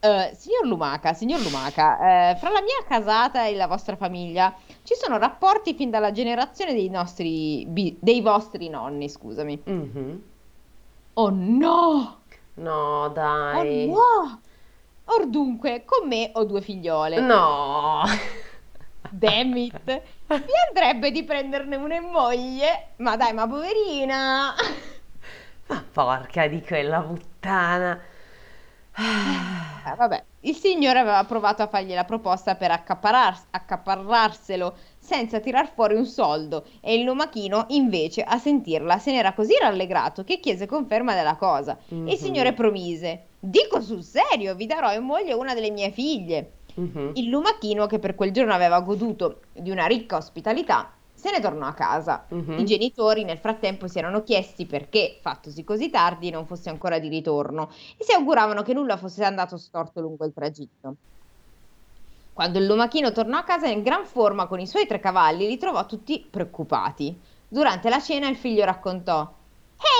Eh, 0.00 0.30
signor 0.36 0.66
Lumaca, 0.66 1.14
signor 1.14 1.40
Lumaca, 1.40 2.30
eh, 2.30 2.36
fra 2.36 2.50
la 2.50 2.60
mia 2.60 2.84
casata 2.86 3.46
e 3.46 3.54
la 3.54 3.66
vostra 3.66 3.96
famiglia 3.96 4.54
ci 4.82 4.94
sono 4.94 5.16
rapporti 5.16 5.74
fin 5.74 5.88
dalla 5.88 6.12
generazione 6.12 6.74
dei 6.74 6.88
nostri, 6.88 7.66
dei 7.98 8.20
vostri 8.20 8.68
nonni, 8.68 9.08
scusami. 9.08 9.62
Mhm. 9.64 10.22
Oh 11.14 11.30
no! 11.30 12.17
No, 12.58 13.08
Oh 13.50 13.64
dai. 13.64 13.86
no! 13.86 14.42
Or 15.06 15.26
dunque, 15.26 15.84
con 15.84 16.06
me 16.08 16.30
ho 16.34 16.44
due 16.44 16.60
figliole. 16.60 17.20
No. 17.20 18.04
Damn 19.10 19.56
it! 19.56 20.02
Mi 20.28 20.52
andrebbe 20.68 21.10
di 21.10 21.24
prenderne 21.24 21.76
una 21.76 21.96
in 21.96 22.04
moglie. 22.10 22.94
Ma 22.96 23.16
dai, 23.16 23.32
ma 23.32 23.46
poverina! 23.48 24.54
Ma 25.68 25.84
porca 25.92 26.46
di 26.48 26.62
quella 26.62 27.00
puttana. 27.00 28.00
Eh, 29.00 29.94
vabbè, 29.96 30.24
il 30.40 30.54
signore 30.56 30.98
aveva 30.98 31.22
provato 31.24 31.62
a 31.62 31.68
fargli 31.68 31.94
la 31.94 32.04
proposta 32.04 32.56
per 32.56 32.70
accaparrar- 32.72 33.46
accaparrarselo 33.50 34.74
senza 34.98 35.40
tirar 35.40 35.72
fuori 35.72 35.94
un 35.94 36.04
soldo 36.04 36.64
e 36.80 36.94
il 36.94 37.04
lumachino 37.04 37.66
invece 37.68 38.22
a 38.22 38.38
sentirla 38.38 38.98
se 38.98 39.12
n'era 39.12 39.32
così 39.32 39.56
rallegrato 39.58 40.24
che 40.24 40.40
chiese 40.40 40.66
conferma 40.66 41.14
della 41.14 41.36
cosa. 41.36 41.78
Mhm. 41.88 42.08
Il 42.08 42.16
signore 42.18 42.52
promise: 42.52 43.26
Dico 43.38 43.80
sul 43.80 44.02
serio, 44.02 44.54
vi 44.54 44.66
darò 44.66 44.92
in 44.92 45.04
moglie 45.04 45.32
una 45.32 45.54
delle 45.54 45.70
mie 45.70 45.90
figlie. 45.90 46.52
Mhm. 46.74 47.12
Il 47.14 47.28
lumachino, 47.28 47.86
che 47.86 47.98
per 47.98 48.14
quel 48.14 48.32
giorno 48.32 48.52
aveva 48.52 48.80
goduto 48.80 49.40
di 49.52 49.70
una 49.70 49.86
ricca 49.86 50.16
ospitalità, 50.16 50.92
se 51.28 51.30
ne 51.30 51.40
tornò 51.40 51.66
a 51.66 51.74
casa. 51.74 52.26
Mhm. 52.30 52.58
I 52.58 52.64
genitori 52.64 53.24
nel 53.24 53.38
frattempo 53.38 53.86
si 53.86 53.98
erano 53.98 54.22
chiesti 54.22 54.66
perché, 54.66 55.18
fattosi 55.20 55.62
così 55.62 55.90
tardi, 55.90 56.30
non 56.30 56.46
fosse 56.46 56.70
ancora 56.70 56.98
di 56.98 57.08
ritorno 57.08 57.70
e 57.96 58.04
si 58.04 58.12
auguravano 58.12 58.62
che 58.62 58.72
nulla 58.72 58.96
fosse 58.96 59.24
andato 59.24 59.56
storto 59.56 60.00
lungo 60.00 60.24
il 60.24 60.32
tragitto. 60.32 60.96
Quando 62.32 62.58
il 62.58 62.66
lumachino 62.66 63.12
tornò 63.12 63.36
a 63.36 63.42
casa 63.42 63.66
in 63.66 63.82
gran 63.82 64.06
forma 64.06 64.46
con 64.46 64.60
i 64.60 64.66
suoi 64.66 64.86
tre 64.86 65.00
cavalli, 65.00 65.46
li 65.46 65.58
trovò 65.58 65.84
tutti 65.86 66.26
preoccupati. 66.30 67.20
Durante 67.48 67.88
la 67.88 68.00
cena 68.00 68.28
il 68.28 68.36
figlio 68.36 68.64
raccontò: 68.64 69.28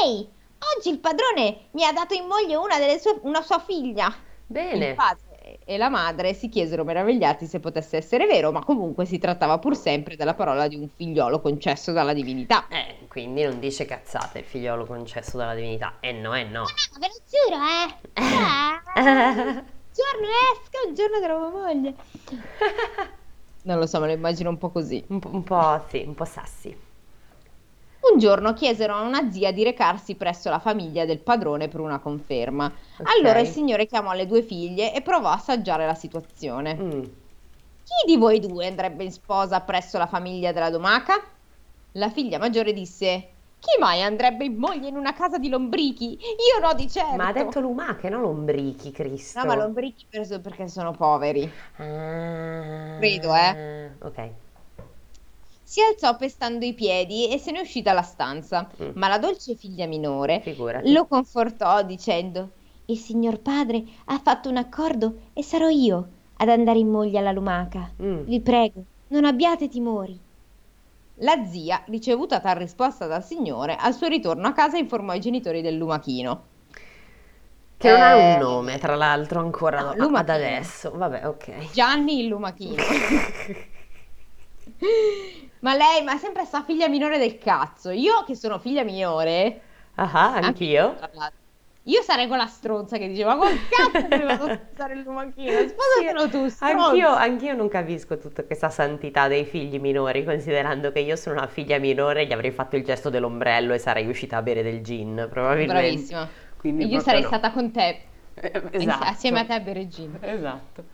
Ehi, 0.05 0.29
oggi 0.77 0.89
il 0.89 1.01
padrone 1.01 1.69
mi 1.73 1.85
ha 1.85 1.93
dato 1.93 2.15
in 2.15 2.27
moglie 2.27 2.55
una, 2.55 2.79
delle 2.79 2.99
sue, 2.99 3.19
una 3.23 3.43
sua 3.43 3.59
figlia. 3.59 4.07
Il 4.07 4.15
Bene. 4.47 4.95
padre 4.95 5.28
e 5.65 5.77
la 5.77 5.89
madre 5.89 6.35
si 6.35 6.49
chiesero 6.49 6.85
meravigliati 6.85 7.47
se 7.47 7.61
potesse 7.61 7.97
essere 7.97 8.27
vero, 8.27 8.53
ma 8.53 8.65
comunque 8.65 9.05
si 9.05 9.19
trattava 9.19 9.59
pur 9.59 9.77
sempre 9.77 10.17
della 10.17 10.35
parola 10.35 10.69
di 10.69 10.77
un 10.77 10.89
figliolo 10.89 11.41
concesso 11.41 11.93
dalla 11.93 12.13
divinità. 12.13 12.67
Eh, 12.69 13.07
quindi 13.09 13.43
non 13.43 13.59
dice 13.59 13.85
cazzate 13.85 14.41
il 14.41 14.45
figliolo 14.45 14.85
concesso 14.85 15.37
dalla 15.37 15.55
divinità. 15.55 15.95
Eh 16.01 16.13
no, 16.13 16.35
eh 16.35 16.45
no. 16.45 16.65
ve 16.99 17.07
lo 17.07 17.21
giuro, 17.29 17.63
eh! 17.65 17.95
un 19.01 19.65
giorno 19.95 20.29
esco, 20.53 20.89
un 20.89 20.95
giorno 20.95 21.21
trovo 21.23 21.51
moglie. 21.51 21.95
Non 23.61 23.79
lo 23.79 23.87
so, 23.87 24.01
me 24.01 24.07
lo 24.07 24.13
immagino 24.15 24.49
un 24.49 24.57
po' 24.57 24.71
così. 24.71 25.05
Un 25.09 25.19
po', 25.19 25.29
un 25.31 25.43
po' 25.43 25.85
sì, 25.91 26.03
un 26.07 26.15
po' 26.15 26.25
sassi. 26.25 26.75
Un 28.13 28.19
giorno 28.19 28.53
chiesero 28.53 28.95
a 28.95 29.01
una 29.03 29.31
zia 29.31 29.53
di 29.53 29.63
recarsi 29.65 30.15
presso 30.15 30.51
la 30.51 30.59
famiglia 30.59 31.05
del 31.05 31.21
padrone 31.21 31.69
per 31.69 31.81
una 31.81 31.99
conferma. 31.99 32.67
Ok. 32.67 33.09
Allora 33.17 33.39
il 33.41 33.47
signore 33.49 33.87
chiamò 33.87 34.13
le 34.13 34.27
due 34.27 34.43
figlie 34.43 34.95
e 34.95 35.03
provò 35.03 35.29
a 35.29 35.35
assaggiare 35.35 35.87
la 35.87 35.95
situazione. 35.95 36.75
Mm. 36.75 37.03
Chi 37.03 38.07
di 38.07 38.17
voi 38.17 38.39
due 38.41 38.67
andrebbe 38.67 39.05
in 39.05 39.13
sposa 39.13 39.61
presso 39.61 39.99
la 39.99 40.07
famiglia 40.07 40.53
della 40.53 40.71
Domaca? 40.71 41.15
La 41.93 42.11
figlia 42.11 42.39
maggiore 42.39 42.73
disse: 42.73 43.29
Chi 43.59 43.79
mai 43.81 44.03
andrebbe 44.03 44.45
in 44.45 44.57
moglie 44.57 44.89
in 44.89 44.97
una 44.97 45.15
casa 45.15 45.39
di 45.39 45.49
lombrichi? 45.49 46.13
Io 46.13 46.61
no, 46.67 46.75
di 46.75 46.89
certo. 46.89 47.17
Ma 47.17 47.29
ha 47.29 47.33
detto 47.33 47.61
lumache, 47.61 48.09
non 48.09 48.21
lombrichi, 48.21 48.91
Cristo. 48.91 49.39
No, 49.41 49.47
ma 49.47 49.55
lombrichi 49.55 50.07
per- 50.09 50.41
perché 50.41 50.69
sono 50.69 50.93
poveri. 50.93 51.51
Ah, 51.77 52.97
Credo, 52.99 53.35
eh. 53.35 53.91
Ok. 54.03 54.31
Si 55.69 55.83
alzò 55.83 56.17
pestando 56.17 56.65
i 56.65 56.73
piedi 56.73 57.29
e 57.29 57.37
se 57.37 57.51
ne 57.51 57.61
uscì 57.61 57.83
dalla 57.83 58.01
stanza. 58.01 58.67
Mm. 58.83 58.93
Ma 58.95 59.07
la 59.09 59.19
dolce 59.19 59.55
figlia 59.55 59.85
minore 59.87 60.41
Figurati. 60.41 60.91
lo 60.93 61.05
confortò 61.07 61.83
dicendo: 61.83 62.53
Il 62.87 62.97
signor 62.97 63.39
padre 63.41 63.85
ha 64.07 64.19
fatto 64.19 64.49
un 64.49 64.57
accordo 64.57 65.25
e 65.35 65.43
sarò 65.43 65.69
io 65.69 66.09
ad 66.39 66.49
andare 66.49 66.79
in 66.79 66.89
moglie 66.89 67.19
alla 67.19 67.33
lumaca. 67.33 67.93
Mm. 68.03 68.23
Vi 68.25 68.41
prego, 68.41 68.83
non 69.09 69.27
abbiate 69.27 69.69
timori. 69.69 70.19
La 71.17 71.45
zia, 71.45 71.83
ricevuta 71.89 72.41
tal 72.41 72.57
risposta 72.57 73.07
dal 73.07 73.23
signore, 73.23 73.77
al 73.77 73.93
suo 73.93 74.09
ritorno 74.09 74.47
a 74.47 74.53
casa 74.53 74.79
informò 74.79 75.13
i 75.13 75.21
genitori 75.21 75.61
del 75.61 75.77
lumachino. 75.77 76.45
Che 77.77 77.91
non 77.91 78.01
ha 78.01 78.15
un 78.17 78.23
Eh, 78.23 78.39
nome, 78.39 78.79
tra 78.79 78.95
l'altro, 78.97 79.41
ancora 79.41 79.81
no, 79.81 79.85
no- 79.85 79.91
ad 79.93 79.99
lumachino. 79.99 80.33
adesso. 80.33 80.91
Vabbè, 80.97 81.27
ok. 81.27 81.73
Gianni 81.73 82.21
il 82.21 82.29
lumachino. 82.29 82.77
Ma 85.61 85.75
lei, 85.75 86.03
ma 86.05 86.15
è 86.15 86.19
sempre 86.19 86.45
sta 86.45 86.63
figlia 86.65 86.89
minore 86.89 87.19
del 87.19 87.39
cazzo. 87.39 87.91
Io 87.91 88.23
che 88.25 88.35
sono 88.37 88.59
figlia 88.59 88.85
minore, 88.85 89.63
Ah, 89.97 90.35
anche 90.41 90.59
anch'io. 90.59 90.87
tra 90.95 91.09
l'altro, 91.13 91.39
io 91.85 92.03
sarei 92.03 92.27
quella 92.29 92.47
stronza 92.47 92.99
che 92.99 93.09
diceva, 93.09 93.35
ma 93.35 93.47
col 93.47 93.67
cazzo 93.69 94.09
che 94.11 94.23
vado 94.25 94.45
a 94.45 94.51
sposare 94.51 94.95
il 94.95 95.03
lumachino? 95.03 95.67
Sposatelo 95.67 96.29
tu, 96.29 96.49
stronzo. 96.49 97.01
Anch'io, 97.01 97.09
anch'io 97.11 97.55
non 97.55 97.69
capisco 97.69 98.19
tutta 98.19 98.45
questa 98.45 98.69
santità 98.69 99.29
dei 99.29 99.45
figli 99.45 99.79
minori, 99.79 100.25
considerando 100.25 100.91
che 100.93 100.99
io 101.01 101.15
sono 101.17 101.37
una 101.37 101.47
figlia 101.47 101.79
minore, 101.79 102.27
gli 102.27 102.33
avrei 102.33 102.51
fatto 102.51 102.77
il 102.77 102.85
gesto 102.85 103.11
dell'ombrello 103.11 103.73
e 103.75 103.79
sarei 103.79 104.07
uscita 104.09 104.39
a 104.39 104.43
bere 104.43 104.63
del 104.63 104.83
gin, 104.83 105.29
probabilmente. 105.31 105.73
Bravissima. 105.73 106.35
Quindi 106.57 106.87
Io 106.87 106.89
proprio 106.89 107.01
sarei 107.01 107.23
no. 107.23 107.29
stata 107.29 107.53
con 107.53 107.71
te, 107.73 108.09
Eh, 108.35 108.63
ins- 108.77 109.01
Esatto. 109.01 109.05
assieme 109.05 109.41
a 109.41 109.45
te 109.47 109.55
a 109.55 109.61
bere 109.61 109.89
gin. 109.89 110.17
Esatto. 110.21 110.85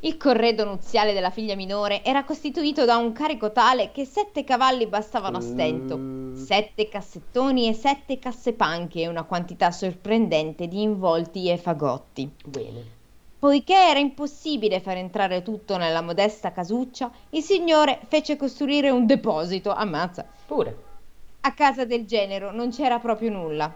Il 0.00 0.16
corredo 0.18 0.64
nuziale 0.64 1.12
della 1.12 1.30
figlia 1.30 1.56
minore 1.56 2.04
era 2.04 2.22
costituito 2.24 2.84
da 2.84 2.96
un 2.96 3.12
carico 3.12 3.50
tale 3.50 3.90
che 3.92 4.04
sette 4.04 4.44
cavalli 4.44 4.86
bastavano 4.86 5.38
a 5.38 5.40
stento, 5.40 5.96
Mm. 5.96 6.34
sette 6.34 6.88
cassettoni 6.88 7.68
e 7.68 7.72
sette 7.72 8.18
cassepanche 8.18 9.00
e 9.00 9.08
una 9.08 9.24
quantità 9.24 9.70
sorprendente 9.70 10.68
di 10.68 10.82
involti 10.82 11.48
e 11.50 11.56
fagotti. 11.56 12.30
Bene. 12.44 12.94
Poiché 13.38 13.74
era 13.74 13.98
impossibile 13.98 14.80
far 14.80 14.96
entrare 14.96 15.42
tutto 15.42 15.76
nella 15.76 16.02
modesta 16.02 16.52
casuccia, 16.52 17.10
il 17.30 17.42
signore 17.42 18.00
fece 18.08 18.36
costruire 18.36 18.90
un 18.90 19.06
deposito, 19.06 19.72
ammazza, 19.72 20.26
Pure. 20.46 20.84
a 21.40 21.52
casa 21.54 21.84
del 21.84 22.04
genero 22.06 22.50
non 22.52 22.70
c'era 22.70 22.98
proprio 22.98 23.30
nulla. 23.30 23.72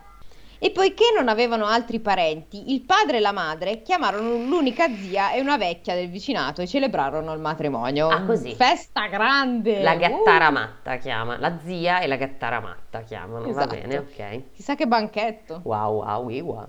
E 0.62 0.73
poiché 0.73 1.05
non 1.16 1.29
avevano 1.29 1.64
altri 1.64 2.01
parenti, 2.01 2.70
il 2.75 2.83
padre 2.83 3.16
e 3.16 3.20
la 3.20 3.33
madre 3.33 3.81
chiamarono 3.81 4.35
l'unica 4.44 4.94
zia 4.94 5.33
e 5.33 5.40
una 5.40 5.57
vecchia 5.57 5.94
del 5.94 6.11
vicinato 6.11 6.61
e 6.61 6.66
celebrarono 6.66 7.33
il 7.33 7.40
matrimonio. 7.40 8.09
Ah, 8.09 8.25
così. 8.25 8.55
Festa 8.55 9.07
grande! 9.07 9.81
La 9.81 9.94
uh! 9.94 9.99
gattara 9.99 10.51
matta 10.51 10.99
chiama, 10.99 11.38
la 11.38 11.59
zia 11.64 12.01
e 12.01 12.07
la 12.07 12.16
gattara 12.16 12.61
matta 12.61 13.01
chiamano, 13.05 13.51
va 13.51 13.64
Esatto. 13.64 13.75
bene, 13.75 13.96
ok. 13.96 14.53
Chissà 14.53 14.75
che 14.75 14.87
banchetto. 14.87 15.62
Wow, 15.64 16.03
wow, 16.03 16.29
wow. 16.29 16.68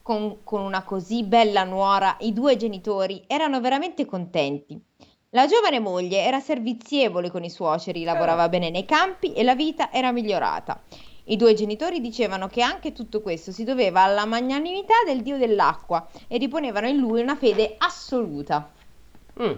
Con, 0.00 0.42
con 0.42 0.62
una 0.62 0.84
così 0.84 1.22
bella 1.22 1.64
nuora, 1.64 2.16
i 2.20 2.32
due 2.32 2.56
genitori 2.56 3.24
erano 3.26 3.60
veramente 3.60 4.06
contenti. 4.06 4.82
La 5.30 5.46
giovane 5.46 5.80
moglie 5.80 6.22
era 6.22 6.40
servizievole 6.40 7.30
con 7.30 7.44
i 7.44 7.50
suoceri, 7.50 8.04
lavorava 8.04 8.48
bene 8.48 8.70
nei 8.70 8.86
campi 8.86 9.34
e 9.34 9.42
la 9.42 9.54
vita 9.54 9.92
era 9.92 10.12
migliorata. 10.12 10.82
I 11.26 11.36
due 11.36 11.54
genitori 11.54 12.00
dicevano 12.00 12.48
che 12.48 12.60
anche 12.60 12.92
tutto 12.92 13.22
questo 13.22 13.50
si 13.50 13.64
doveva 13.64 14.02
alla 14.02 14.26
magnanimità 14.26 14.94
del 15.06 15.22
dio 15.22 15.38
dell'acqua 15.38 16.06
e 16.28 16.36
riponevano 16.36 16.86
in 16.86 16.98
lui 16.98 17.22
una 17.22 17.34
fede 17.36 17.76
assoluta. 17.78 18.70
Mm. 19.40 19.52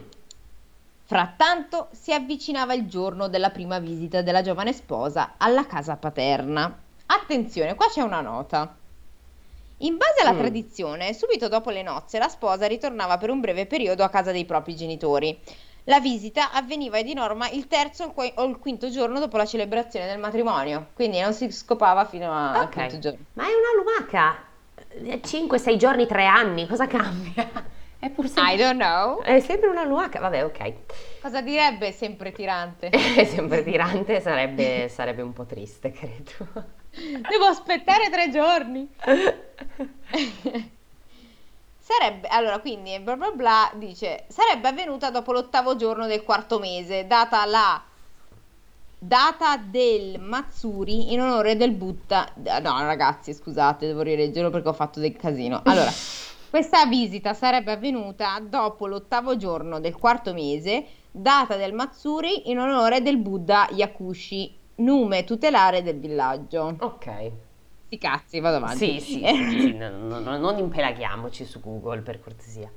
Frattanto 1.04 1.88
si 1.92 2.12
avvicinava 2.12 2.74
il 2.74 2.86
giorno 2.88 3.28
della 3.28 3.50
prima 3.50 3.78
visita 3.78 4.22
della 4.22 4.42
giovane 4.42 4.72
sposa 4.72 5.34
alla 5.36 5.66
casa 5.66 5.96
paterna. 5.96 6.82
Attenzione, 7.06 7.74
qua 7.74 7.86
c'è 7.88 8.00
una 8.00 8.20
nota. 8.20 8.74
In 9.80 9.96
base 9.96 10.22
alla 10.22 10.32
Mm. 10.32 10.38
tradizione, 10.38 11.12
subito 11.14 11.48
dopo 11.48 11.70
le 11.70 11.82
nozze 11.82 12.18
la 12.18 12.28
sposa 12.28 12.66
ritornava 12.66 13.18
per 13.18 13.30
un 13.30 13.40
breve 13.40 13.66
periodo 13.66 14.02
a 14.04 14.08
casa 14.08 14.32
dei 14.32 14.44
propri 14.44 14.74
genitori. 14.74 15.38
La 15.88 16.00
visita 16.00 16.50
avveniva 16.52 17.00
di 17.02 17.14
norma 17.14 17.48
il 17.50 17.68
terzo 17.68 18.12
o 18.16 18.44
il 18.44 18.58
quinto 18.58 18.90
giorno 18.90 19.20
dopo 19.20 19.36
la 19.36 19.46
celebrazione 19.46 20.06
del 20.06 20.18
matrimonio, 20.18 20.88
quindi 20.94 21.20
non 21.20 21.32
si 21.32 21.48
scopava 21.52 22.04
fino 22.04 22.32
a- 22.32 22.50
al 22.52 22.64
Ok. 22.64 22.72
quinto 22.72 22.98
giorno. 22.98 23.18
Ma 23.34 23.44
è 23.44 23.46
una 23.46 23.82
lumaca. 23.82 24.44
5, 25.22 25.58
6 25.58 25.78
giorni, 25.78 26.06
3 26.06 26.24
anni, 26.26 26.66
cosa 26.66 26.86
cambia? 26.86 27.48
È 27.98 28.10
pur 28.10 28.24
I 28.26 28.28
sempre... 28.28 28.56
don't 28.56 28.76
know. 28.80 29.22
È 29.22 29.40
sempre 29.40 29.68
una 29.68 29.84
lumaca, 29.84 30.20
vabbè, 30.20 30.44
ok. 30.44 30.72
Cosa 31.20 31.40
direbbe 31.40 31.92
sempre 31.92 32.32
tirante? 32.32 32.88
È 32.90 33.24
sempre 33.24 33.62
tirante, 33.64 34.20
sarebbe, 34.20 34.88
sarebbe 34.88 35.22
un 35.22 35.32
po' 35.32 35.46
triste, 35.46 35.92
credo. 35.92 36.74
Devo 37.28 37.44
aspettare 37.46 38.10
tre 38.10 38.28
giorni. 38.30 38.88
Sarebbe, 41.86 42.26
allora, 42.26 42.58
quindi 42.58 42.98
bla 42.98 43.14
bla 43.14 43.30
bla 43.30 43.70
dice, 43.76 44.24
sarebbe 44.26 44.66
avvenuta 44.66 45.10
dopo 45.10 45.30
l'ottavo 45.30 45.76
giorno 45.76 46.08
del 46.08 46.24
quarto 46.24 46.58
mese, 46.58 47.06
data 47.06 47.44
la 47.46 47.80
data 48.98 49.56
del 49.56 50.18
Matsuri 50.18 51.12
in 51.12 51.20
onore 51.20 51.56
del 51.56 51.70
Buddha. 51.70 52.28
No, 52.34 52.80
ragazzi, 52.80 53.32
scusate, 53.32 53.86
devo 53.86 54.02
rileggerlo 54.02 54.50
perché 54.50 54.66
ho 54.66 54.72
fatto 54.72 54.98
del 54.98 55.14
casino. 55.14 55.60
Allora, 55.62 55.92
questa 56.50 56.86
visita 56.86 57.34
sarebbe 57.34 57.70
avvenuta 57.70 58.36
dopo 58.42 58.88
l'ottavo 58.88 59.36
giorno 59.36 59.78
del 59.78 59.94
quarto 59.94 60.32
mese, 60.32 60.86
data 61.12 61.54
del 61.54 61.72
Matsuri 61.72 62.50
in 62.50 62.58
onore 62.58 63.00
del 63.00 63.18
Buddha 63.18 63.68
Yakushi, 63.70 64.58
nume 64.78 65.22
tutelare 65.22 65.84
del 65.84 66.00
villaggio. 66.00 66.74
Ok. 66.80 67.45
Sti 67.86 67.98
cazzi, 67.98 68.40
vado 68.40 68.56
avanti. 68.56 68.98
Sì, 68.98 69.00
sì, 69.00 69.20
sì, 69.24 69.60
sì, 69.60 69.72
no, 69.72 69.90
no, 69.90 70.18
no, 70.18 70.36
non 70.38 70.58
impelaghiamoci 70.58 71.44
su 71.44 71.60
Google, 71.60 72.00
per 72.00 72.20
cortesia. 72.20 72.68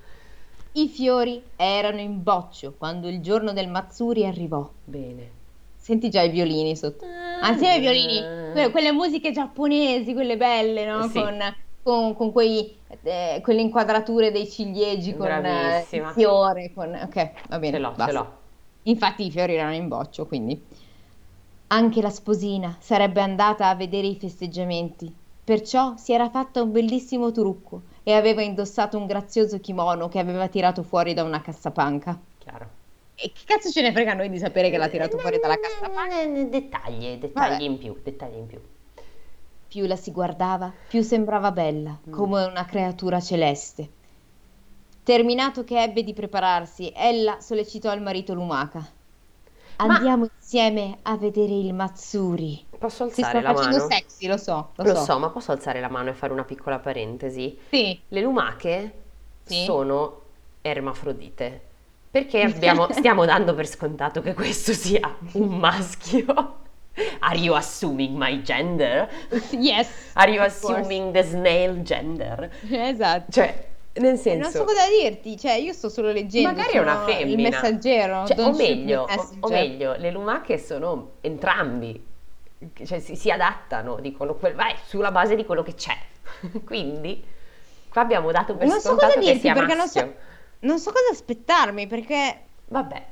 I 0.74 0.88
fiori 0.88 1.41
erano 1.56 2.00
in 2.00 2.22
boccio 2.22 2.76
quando 2.78 3.08
il 3.08 3.19
giorno 3.22 3.52
del 3.52 3.69
Matsuri 3.69 4.26
arrivò. 4.26 4.69
Bene. 4.86 5.32
Senti 5.76 6.10
già 6.10 6.22
i 6.22 6.30
violini 6.30 6.76
sotto. 6.76 7.06
Anzi, 7.41 7.65
i 7.65 7.80
violini, 7.80 8.22
que- 8.54 8.69
quelle 8.69 8.91
musiche 8.91 9.32
giapponesi, 9.32 10.13
quelle 10.13 10.38
belle, 10.38 10.86
no? 10.86 11.08
Sì. 11.08 11.19
Con, 11.19 11.39
con, 11.82 12.15
con 12.15 12.32
quei, 12.32 12.78
eh, 13.04 13.39
quelle 13.41 13.62
inquadrature 13.62 14.32
dei 14.32 14.48
ciliegi, 14.48 15.15
con 15.15 15.28
eh, 15.28 15.88
il 15.91 16.06
fiore, 16.13 16.72
con... 16.74 16.93
Ok, 16.93 17.32
va 17.50 17.58
bene, 17.58 17.78
Ce 17.78 17.82
l'ho, 17.82 17.89
ce 17.89 17.95
basta. 17.95 18.12
l'ho. 18.12 18.38
Infatti 18.84 19.26
i 19.26 19.32
fiori 19.32 19.56
erano 19.56 19.74
in 19.74 19.88
boccio, 19.88 20.28
quindi. 20.28 20.63
Anche 21.72 22.02
la 22.02 22.10
sposina 22.10 22.76
sarebbe 22.80 23.22
andata 23.22 23.70
a 23.70 23.76
vedere 23.76 24.08
i 24.08 24.16
festeggiamenti, 24.18 25.14
perciò 25.44 25.96
si 25.98 26.14
era 26.14 26.30
fatta 26.30 26.62
un 26.64 26.72
bellissimo 26.72 27.32
trucco 27.32 27.84
e 28.04 28.14
aveva 28.14 28.42
indossato 28.42 28.98
un 28.98 29.06
grazioso 29.06 29.60
kimono 29.60 30.08
che 30.10 30.20
aveva 30.20 30.48
tirato 30.48 30.82
fuori 30.84 31.14
da 31.14 31.24
una 31.24 31.42
cassapanca. 31.42 32.20
Chiaro. 32.40 32.70
E 33.16 33.32
che 33.32 33.42
cazzo 33.46 33.70
ce 33.70 33.82
ne 33.82 33.92
frega 33.92 34.12
a 34.12 34.16
noi 34.16 34.30
di 34.30 34.40
sapere 34.40 34.70
che 34.70 34.78
l'ha 34.78 34.88
tirato 34.88 35.18
Eh, 35.18 35.20
fuori 35.20 35.40
dalla 35.40 35.54
eh, 35.56 35.60
cassapanca? 35.60 36.22
eh, 36.22 36.46
Dettagli, 36.50 37.18
dettagli 37.18 37.50
Vabbè. 37.52 37.64
in 37.64 37.78
più, 37.78 38.00
dettagli 38.02 38.36
in 38.38 38.48
più. 38.48 38.60
Più 39.68 39.86
la 39.86 39.96
si 39.96 40.12
guardava, 40.12 40.74
più 40.88 41.04
sembrava 41.04 41.52
bella, 41.52 42.00
Mm. 42.08 42.12
come 42.12 42.44
una 42.46 42.66
creatura 42.66 43.20
celeste. 43.22 43.90
Terminato 45.04 45.64
che 45.64 45.82
ebbe 45.82 46.04
di 46.04 46.14
prepararsi, 46.14 46.92
ella 46.96 47.40
sollecitò 47.42 47.94
il 47.94 48.02
marito 48.02 48.34
Lumaca. 48.34 48.88
Ma- 49.86 49.96
Andiamo 49.96 50.28
insieme 50.36 50.98
a 51.04 51.15
vedere 51.18 51.54
il 51.54 51.74
Matsuri. 51.74 52.65
Posso 52.78 53.10
Si 53.10 53.22
alzare 53.22 53.39
sta 53.39 53.50
la 53.52 53.56
facendo 53.56 53.78
mano? 53.78 53.89
sexy, 53.89 54.28
lo 54.28 54.38
so, 54.38 54.70
lo, 54.76 54.84
Lo 54.84 54.96
so. 54.96 55.04
so, 55.04 55.20
ma 55.20 55.30
posso 55.30 55.52
alzare 55.52 55.80
la 55.80 55.89
mano 55.89 56.10
e 56.10 56.13
fare 56.13 56.34
una 56.34 56.44
piccola 56.44 56.80
parentesi? 56.80 57.58
Sì, 57.70 58.00
Le 58.10 58.22
lumache 58.22 58.94
Sì. 59.44 59.63
sono 59.63 60.22
ermafrodite. 60.62 61.62
Perché 62.12 62.42
abbiamo- 62.44 62.92
stiamo 62.92 63.26
dando 63.26 63.54
per 63.54 63.68
scontato 63.68 64.22
che 64.22 64.34
questo 64.34 64.74
sia 64.74 65.15
un 65.34 65.58
maschio? 65.58 66.58
Are 67.20 67.38
you 67.38 67.54
assuming 67.54 68.18
my 68.18 68.42
gender? 68.42 69.08
yes. 69.52 70.12
Are 70.13 70.30
you 70.32 70.42
of 70.44 70.60
course. 70.60 70.80
assuming 70.80 71.13
the 71.13 71.24
snail 71.24 71.82
gender? 71.84 72.50
Esatto. 72.70 73.32
Cioè, 73.32 73.68
nel 73.93 74.12
Non 74.12 74.17
senso... 74.17 74.49
so 74.49 74.63
cosa 74.63 74.88
dirti, 74.88 75.38
cioè 75.38 75.54
io 75.54 75.73
sto 75.73 75.89
solo 75.89 76.12
leggendo. 76.12 76.49
Magari 76.49 76.73
è 76.73 76.80
una 76.80 77.04
femmina. 77.06 77.30
Il 77.30 77.41
messaggero. 77.41 78.25
Cioè, 78.28 78.39
o, 78.39 78.54
meglio, 78.54 79.08
o- 79.39 79.49
meglio, 79.49 79.95
le 79.97 80.12
lumache 80.12 80.58
sono 80.58 81.13
entrambi, 81.21 82.06
cioè 82.86 82.99
si, 82.99 83.15
si 83.15 83.32
adattano 83.32 83.99
dicono, 83.99 84.36
quel- 84.36 84.54
vai, 84.56 84.75
sulla 84.86 85.12
base 85.12 85.36
di 85.36 85.45
quello 85.45 85.63
che 85.63 85.73
c'è. 85.73 85.97
Quindi, 86.63 87.23
qua 87.89 88.02
abbiamo 88.02 88.32
dato 88.32 88.56
per 88.56 88.67
Non 88.67 88.80
so 88.80 88.89
scontato 88.89 89.13
cosa 89.13 89.19
che 89.19 89.25
dirti 89.25 89.39
sia 89.41 89.54
perché 89.54 89.73
non 89.73 89.88
so, 89.88 90.13
non 90.60 90.80
so 90.80 90.91
cosa 90.91 91.12
aspettarmi 91.12 91.88
perché 91.88 92.43
Vabbè, 92.71 93.06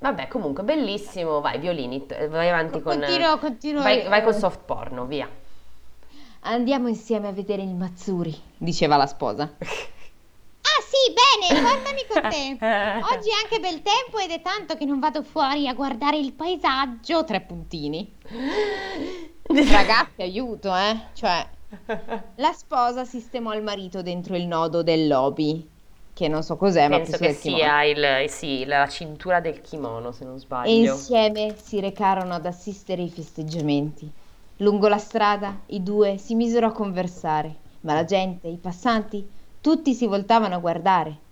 vabbè, 0.00 0.26
comunque 0.28 0.64
bellissimo, 0.64 1.40
vai, 1.40 1.58
violini, 1.60 2.04
vai 2.28 2.48
avanti 2.48 2.82
con... 2.82 2.98
continuo, 2.98 3.38
continuo. 3.38 3.82
vai, 3.82 4.06
vai 4.08 4.22
con 4.24 4.34
soft 4.34 4.60
porno, 4.64 5.06
via. 5.06 5.28
Andiamo 6.40 6.88
insieme 6.88 7.28
a 7.28 7.32
vedere 7.32 7.62
il 7.62 7.74
Matsuri, 7.74 8.34
diceva 8.56 8.96
la 8.96 9.06
sposa. 9.06 9.54
Ah 10.72 10.82
sì, 10.82 11.12
bene, 11.12 11.60
portami 11.60 12.06
con 12.08 12.28
te. 12.28 12.60
Oggi 13.14 13.28
è 13.30 13.34
anche 13.42 13.58
bel 13.60 13.82
tempo 13.82 14.18
ed 14.18 14.30
è 14.30 14.40
tanto 14.42 14.76
che 14.76 14.84
non 14.84 14.98
vado 15.00 15.22
fuori 15.22 15.66
a 15.68 15.74
guardare 15.74 16.18
il 16.18 16.32
paesaggio. 16.32 17.24
Tre 17.24 17.40
puntini. 17.42 18.16
Ragazzi, 19.66 20.22
aiuto, 20.22 20.74
eh. 20.74 21.10
Cioè, 21.14 21.48
la 22.36 22.52
sposa 22.52 23.04
sistemò 23.04 23.54
il 23.54 23.62
marito 23.62 24.02
dentro 24.02 24.36
il 24.36 24.46
nodo 24.46 24.82
del 24.82 25.06
lobby. 25.06 25.68
che 26.12 26.28
non 26.28 26.42
so 26.42 26.56
cos'è, 26.56 26.88
ma 26.88 26.98
Penso 26.98 27.00
penso 27.00 27.24
che 27.24 27.28
del 27.28 27.38
kimono. 27.38 27.62
sia 27.62 27.84
il, 27.84 28.04
eh, 28.04 28.28
sì, 28.28 28.66
la 28.66 28.86
cintura 28.86 29.40
del 29.40 29.62
kimono, 29.62 30.12
se 30.12 30.24
non 30.26 30.38
E 30.62 30.74
sbaglio. 30.74 30.74
insieme 30.74 31.54
si 31.58 31.80
recarono 31.80 32.32
ad 32.34 32.46
assistere 32.46 33.02
ai 33.02 33.10
festeggiamenti. 33.10 34.10
Lungo 34.56 34.88
la 34.88 34.96
strada 34.98 35.64
i 35.66 35.82
due 35.82 36.16
si 36.16 36.34
misero 36.34 36.66
a 36.66 36.72
conversare, 36.72 37.60
ma 37.80 37.92
la 37.94 38.04
gente, 38.04 38.48
i 38.48 38.58
passanti, 38.58 39.30
tutti 39.60 39.94
si 39.94 40.06
voltavano 40.06 40.54
a 40.54 40.58
guardare. 40.58 41.28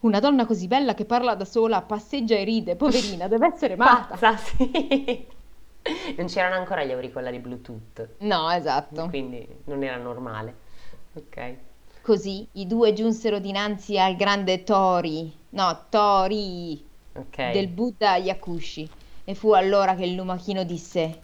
Una 0.00 0.20
donna 0.20 0.44
così 0.46 0.66
bella 0.66 0.94
che 0.94 1.04
parla 1.06 1.34
da 1.34 1.44
sola, 1.46 1.80
passeggia 1.82 2.34
e 2.34 2.44
ride, 2.44 2.76
poverina, 2.76 3.26
deve 3.26 3.46
essere 3.46 3.74
matta. 3.76 4.16
Pazza, 4.16 4.36
sì. 4.36 5.26
Non 6.16 6.26
c'erano 6.26 6.56
ancora 6.56 6.84
gli 6.84 6.92
auricolari 6.92 7.38
Bluetooth, 7.38 8.08
No, 8.18 8.50
esatto. 8.50 9.06
quindi 9.08 9.46
non 9.64 9.82
era 9.82 9.96
normale. 9.96 10.54
Ok. 11.14 11.54
Così 12.02 12.46
i 12.52 12.66
due 12.66 12.92
giunsero 12.92 13.38
dinanzi 13.38 13.98
al 13.98 14.16
grande 14.16 14.62
Tori, 14.62 15.32
no, 15.50 15.84
Tori 15.88 16.84
Ok. 17.14 17.50
del 17.52 17.68
Buddha 17.68 18.16
Yakushi. 18.16 18.90
E 19.24 19.34
fu 19.34 19.52
allora 19.52 19.94
che 19.94 20.04
il 20.04 20.14
lumachino 20.14 20.64
disse: 20.64 21.18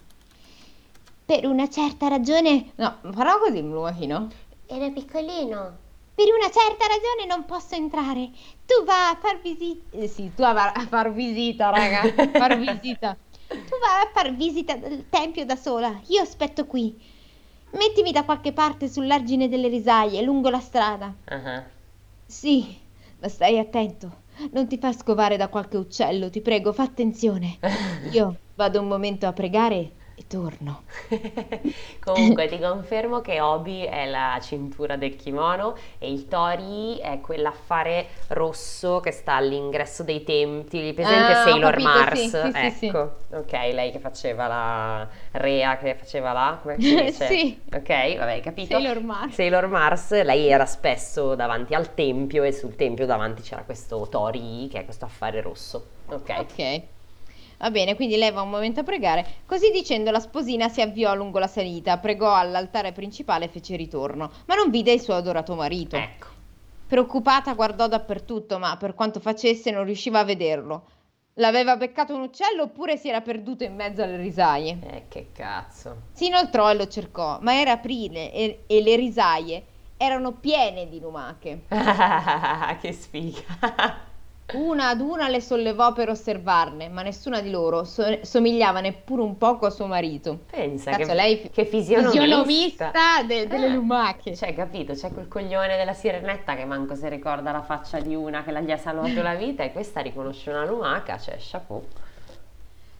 Per 1.27 1.45
una 1.47 1.69
certa 1.69 2.09
ragione. 2.09 2.73
No, 2.77 2.97
farò 3.13 3.39
così 3.39 3.59
il 3.59 3.69
lumachino. 3.69 4.29
Era 4.67 4.89
piccolino. 4.89 5.80
Per 6.21 6.29
una 6.29 6.51
certa 6.51 6.85
ragione 6.87 7.25
non 7.27 7.47
posso 7.47 7.77
entrare. 7.77 8.29
Tu 8.67 8.85
vai 8.85 9.11
a 9.11 9.19
far 9.19 9.41
visita. 9.41 9.97
Eh 9.97 10.07
sì, 10.07 10.31
tu 10.35 10.43
vai 10.43 10.55
a 10.55 10.87
far 10.87 11.15
visita, 11.15 11.71
raga. 11.71 12.03
Far 12.33 12.59
visita. 12.59 13.17
Tu 13.47 13.57
vai 13.57 14.03
a 14.05 14.11
far 14.13 14.35
visita 14.35 14.77
del 14.77 15.09
tempio 15.09 15.47
da 15.47 15.57
sola. 15.57 15.99
Io 16.09 16.21
aspetto 16.21 16.67
qui. 16.67 16.95
Mettimi 17.71 18.13
da 18.13 18.25
qualche 18.25 18.53
parte 18.53 18.87
sull'argine 18.87 19.49
delle 19.49 19.69
risaie, 19.69 20.21
lungo 20.21 20.51
la 20.51 20.61
strada. 20.61 21.15
Ah, 21.25 21.65
Sì, 22.27 22.67
ma 23.19 23.29
stai 23.29 23.59
attento. 23.59 24.25
Non 24.51 24.69
ti 24.69 24.77
far 24.77 24.95
scovare 24.95 25.39
da 25.39 25.49
qualche 25.49 25.79
uccello, 25.79 26.29
ti 26.29 26.43
prego, 26.43 26.75
fa 26.75 26.83
attenzione. 26.83 27.57
Io 28.13 28.41
vado 28.57 28.79
un 28.79 28.89
momento 28.89 29.27
a 29.27 29.33
pregare 29.33 29.93
e 30.21 30.27
torno. 30.27 30.83
Comunque 31.99 32.47
ti 32.47 32.59
confermo 32.59 33.21
che 33.23 33.41
Obi 33.41 33.85
è 33.85 34.05
la 34.07 34.39
cintura 34.43 34.97
del 34.97 35.17
kimono 35.17 35.75
e 35.99 36.13
il 36.13 36.29
Tori 36.29 36.99
è 36.99 37.21
quell'affare 37.21 38.07
rosso 38.29 39.01
che 39.01 39.13
sta 39.13 39.35
all'ingresso 39.35 40.03
dei 40.03 40.23
templi. 40.23 40.93
Presente 40.93 41.33
Ah, 41.33 41.43
Sailor 41.45 41.71
capito, 41.71 41.89
Mars? 41.89 42.21
sì, 42.21 42.29
sì, 42.29 42.53
sì, 42.53 42.71
sì. 42.71 42.87
ecco, 42.87 43.17
ok, 43.31 43.53
lei 43.53 43.91
che 43.93 43.99
faceva 43.99 44.47
la 44.47 45.09
Rea 45.33 45.79
che 45.79 45.95
faceva 45.95 46.33
là, 46.33 46.59
come 46.61 46.79
si 46.79 46.95
dice? 47.03 47.27
Sì. 47.27 47.63
Ok, 47.73 48.17
vabbè, 48.19 48.41
capito? 48.41 48.75
Sailor 48.75 49.01
Mars. 49.03 49.35
Sailor 49.35 49.67
Mars, 49.69 50.23
lei 50.23 50.49
era 50.49 50.67
spesso 50.67 51.35
davanti 51.35 51.75
al 51.75 51.95
tempio 51.95 52.43
e 52.43 52.53
sul 52.53 52.77
tempio 52.77 53.07
davanti 53.07 53.41
c'era 53.43 53.63
questo 53.63 54.07
Tori 54.11 54.69
che 54.71 54.81
è 54.81 54.85
questo 54.85 55.07
affare 55.07 55.41
rosso. 55.41 55.87
Ok. 56.09 56.29
Ok. 56.39 56.83
Va 57.61 57.71
bene, 57.71 57.95
quindi 57.95 58.17
lei 58.17 58.33
va 58.33 58.41
un 58.41 58.49
momento 58.49 58.81
a 58.81 58.85
pregare. 58.85 59.27
Così 59.45 59.71
dicendo, 59.71 60.11
la 60.11 60.19
sposina 60.19 60.71
si 60.71 60.81
avviò 60.81 61.15
lungo 61.15 61.39
la 61.39 61.47
salita, 61.47 61.99
pregò 61.99 62.35
all'altare 62.35 62.93
principale 62.93 63.45
e 63.45 63.49
fece 63.49 63.77
ritorno, 63.77 64.31
ma 64.47 64.55
non 64.55 64.71
vide 64.71 64.93
il 64.93 65.01
suo 65.01 65.15
adorato 65.15 65.55
marito. 65.55 65.97
Ecco. 65.97 66.27
Preoccupata 66.87 67.53
guardò 67.53 67.87
dappertutto, 67.87 68.59
ma 68.59 68.77
per 68.79 68.95
quanto 68.95 69.21
facesse 69.21 69.71
non 69.71 69.85
riusciva 69.85 70.21
a 70.21 70.25
vederlo. 70.25 70.85
L'aveva 71.35 71.77
beccato 71.77 72.15
un 72.15 72.23
uccello 72.23 72.63
oppure 72.63 72.97
si 72.97 73.09
era 73.11 73.21
perduto 73.21 73.63
in 73.63 73.75
mezzo 73.75 74.03
alle 74.03 74.17
risaie. 74.17 74.79
Eh, 74.83 75.05
che 75.09 75.29
cazzo. 75.33 75.97
Si 76.13 76.27
inoltrò 76.27 76.71
e 76.71 76.75
lo 76.75 76.89
cercò, 76.89 77.39
ma 77.43 77.61
era 77.61 77.73
aprile 77.73 78.33
e, 78.33 78.65
e 78.67 78.83
le 78.83 78.97
risaie 78.97 79.65
erano 79.99 80.33
piene 80.33 80.89
di 80.89 80.99
lumache. 80.99 81.65
che 82.81 82.93
sfiga. 82.93 84.09
Una 84.55 84.89
ad 84.89 85.01
una 85.01 85.29
le 85.29 85.41
sollevò 85.41 85.93
per 85.93 86.09
osservarne, 86.09 86.89
ma 86.89 87.03
nessuna 87.03 87.41
di 87.41 87.51
loro 87.51 87.85
so- 87.85 88.19
somigliava 88.23 88.81
neppure 88.81 89.23
un 89.23 89.37
poco 89.39 89.67
a 89.67 89.71
suo 89.71 89.87
marito. 89.87 90.41
Pensa 90.51 90.91
Cazzo, 90.91 91.07
che, 91.09 91.15
lei 91.15 91.51
che 91.51 91.65
fisionomista. 91.65 92.21
fisionomista 92.21 92.93
de- 93.27 93.47
delle 93.47 93.67
Eh, 93.67 93.71
lumache. 93.71 94.35
Cioè, 94.37 94.55
capito? 94.55 94.93
C'è 94.95 95.11
quel 95.13 95.29
coglione 95.29 95.77
della 95.77 95.95
sirenetta 95.95 96.55
che 96.57 96.65
manco 96.65 96.95
si 96.95 97.09
ricorda 97.09 97.53
la 97.53 97.63
faccia 97.63 98.01
di 98.01 98.15
una 98.15 98.43
che 98.43 98.63
gli 98.63 98.71
ha 98.71 98.77
salvato 98.77 99.23
la 99.23 99.35
vita 99.35 99.63
e 99.63 99.73
questa 99.73 100.01
riconosce 100.01 100.51
una 100.51 100.65
lumaca, 100.65 101.19
cioè, 101.19 101.37
chapeau. 101.39 101.85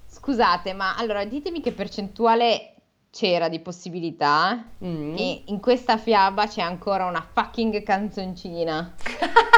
Scusate, 0.07 0.73
ma 0.73 0.97
allora 0.97 1.25
ditemi 1.25 1.61
che 1.61 1.73
percentuale 1.73 2.75
c'era 3.11 3.49
di 3.49 3.59
possibilità 3.59 4.63
Mm. 4.85 5.17
che 5.17 5.43
in 5.47 5.59
questa 5.61 5.97
fiaba 5.99 6.47
c'è 6.47 6.61
ancora 6.63 7.07
una 7.07 7.27
fucking 7.33 7.83
canzoncina. 7.83 8.95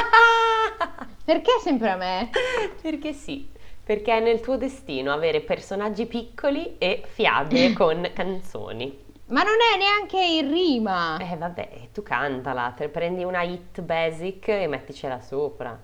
Perché 1.25 1.53
sempre 1.63 1.91
a 1.91 1.97
me? 1.97 2.31
Perché 2.81 3.13
sì, 3.13 3.51
perché 3.85 4.17
è 4.17 4.21
nel 4.21 4.41
tuo 4.41 4.57
destino 4.57 5.13
avere 5.13 5.41
personaggi 5.41 6.07
piccoli 6.07 6.77
e 6.79 7.03
fiabe 7.07 7.73
con 7.75 8.11
canzoni. 8.15 9.01
Ma 9.27 9.43
non 9.43 9.55
è 9.75 9.79
neanche 9.79 10.21
in 10.21 10.51
rima. 10.51 11.17
Eh 11.19 11.37
vabbè, 11.37 11.89
tu 11.93 12.03
cantala, 12.03 12.73
te 12.77 12.89
prendi 12.89 13.25
una 13.25 13.43
hit 13.43 13.81
basic 13.81 14.49
e 14.49 14.67
metticela 14.67 15.21
sopra. 15.21 15.79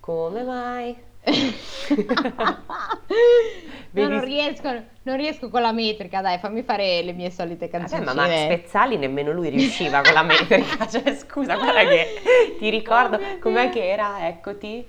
Come 0.00 0.42
mai? 0.42 0.96
No, 3.92 4.08
non 4.12 4.24
riesco, 4.24 4.70
non 5.02 5.16
riesco 5.16 5.48
con 5.48 5.62
la 5.62 5.72
metrica, 5.72 6.20
dai, 6.20 6.38
fammi 6.38 6.62
fare 6.62 7.02
le 7.02 7.12
mie 7.12 7.30
solite 7.30 7.68
canzoncine. 7.68 8.12
ma 8.12 8.26
Max 8.26 8.46
Pezzali 8.46 8.96
nemmeno 8.98 9.32
lui 9.32 9.48
riusciva 9.48 10.02
con 10.02 10.12
la 10.12 10.22
metrica, 10.22 10.86
cioè 10.90 11.14
scusa, 11.14 11.56
guarda 11.56 11.84
che 11.84 12.20
ti 12.58 12.68
ricordo 12.68 13.16
Oh 13.16 13.38
com'è 13.38 13.70
che 13.70 13.88
era, 13.88 14.26
eccoti. 14.28 14.86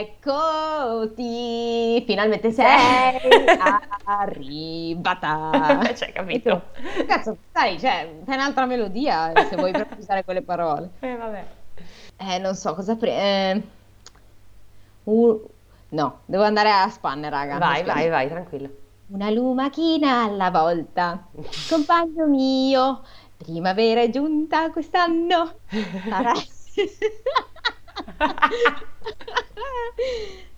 Eccoti, 0.00 2.02
finalmente 2.06 2.50
sei 2.52 2.66
arrivata. 4.04 5.80
Cioè, 5.94 6.12
capito? 6.12 6.62
Cazzo, 7.06 7.36
sai, 7.52 7.78
cioè, 7.78 8.10
fai 8.24 8.34
un'altra 8.34 8.66
melodia 8.66 9.32
se 9.48 9.56
vuoi 9.56 9.72
per 9.72 9.86
usare 9.96 10.24
quelle 10.24 10.42
parole. 10.42 10.90
Eh 11.00 11.16
vabbè. 11.16 11.44
Eh, 12.18 12.38
non 12.38 12.54
so 12.54 12.74
cosa 12.74 12.94
pre... 12.96 13.10
eh, 13.10 13.62
No, 15.92 16.20
devo 16.24 16.42
andare 16.42 16.70
a 16.70 16.88
spanne, 16.88 17.28
raga. 17.28 17.58
Vai, 17.58 17.84
vai, 17.84 18.08
vai, 18.08 18.28
tranquilla. 18.28 18.68
Una 19.08 19.30
lumachina 19.30 20.22
alla 20.24 20.50
volta, 20.50 21.28
compagno 21.68 22.26
mio, 22.26 23.02
primavera 23.36 24.00
è 24.00 24.08
giunta 24.10 24.70
quest'anno. 24.70 25.56
Sarai... 26.08 26.48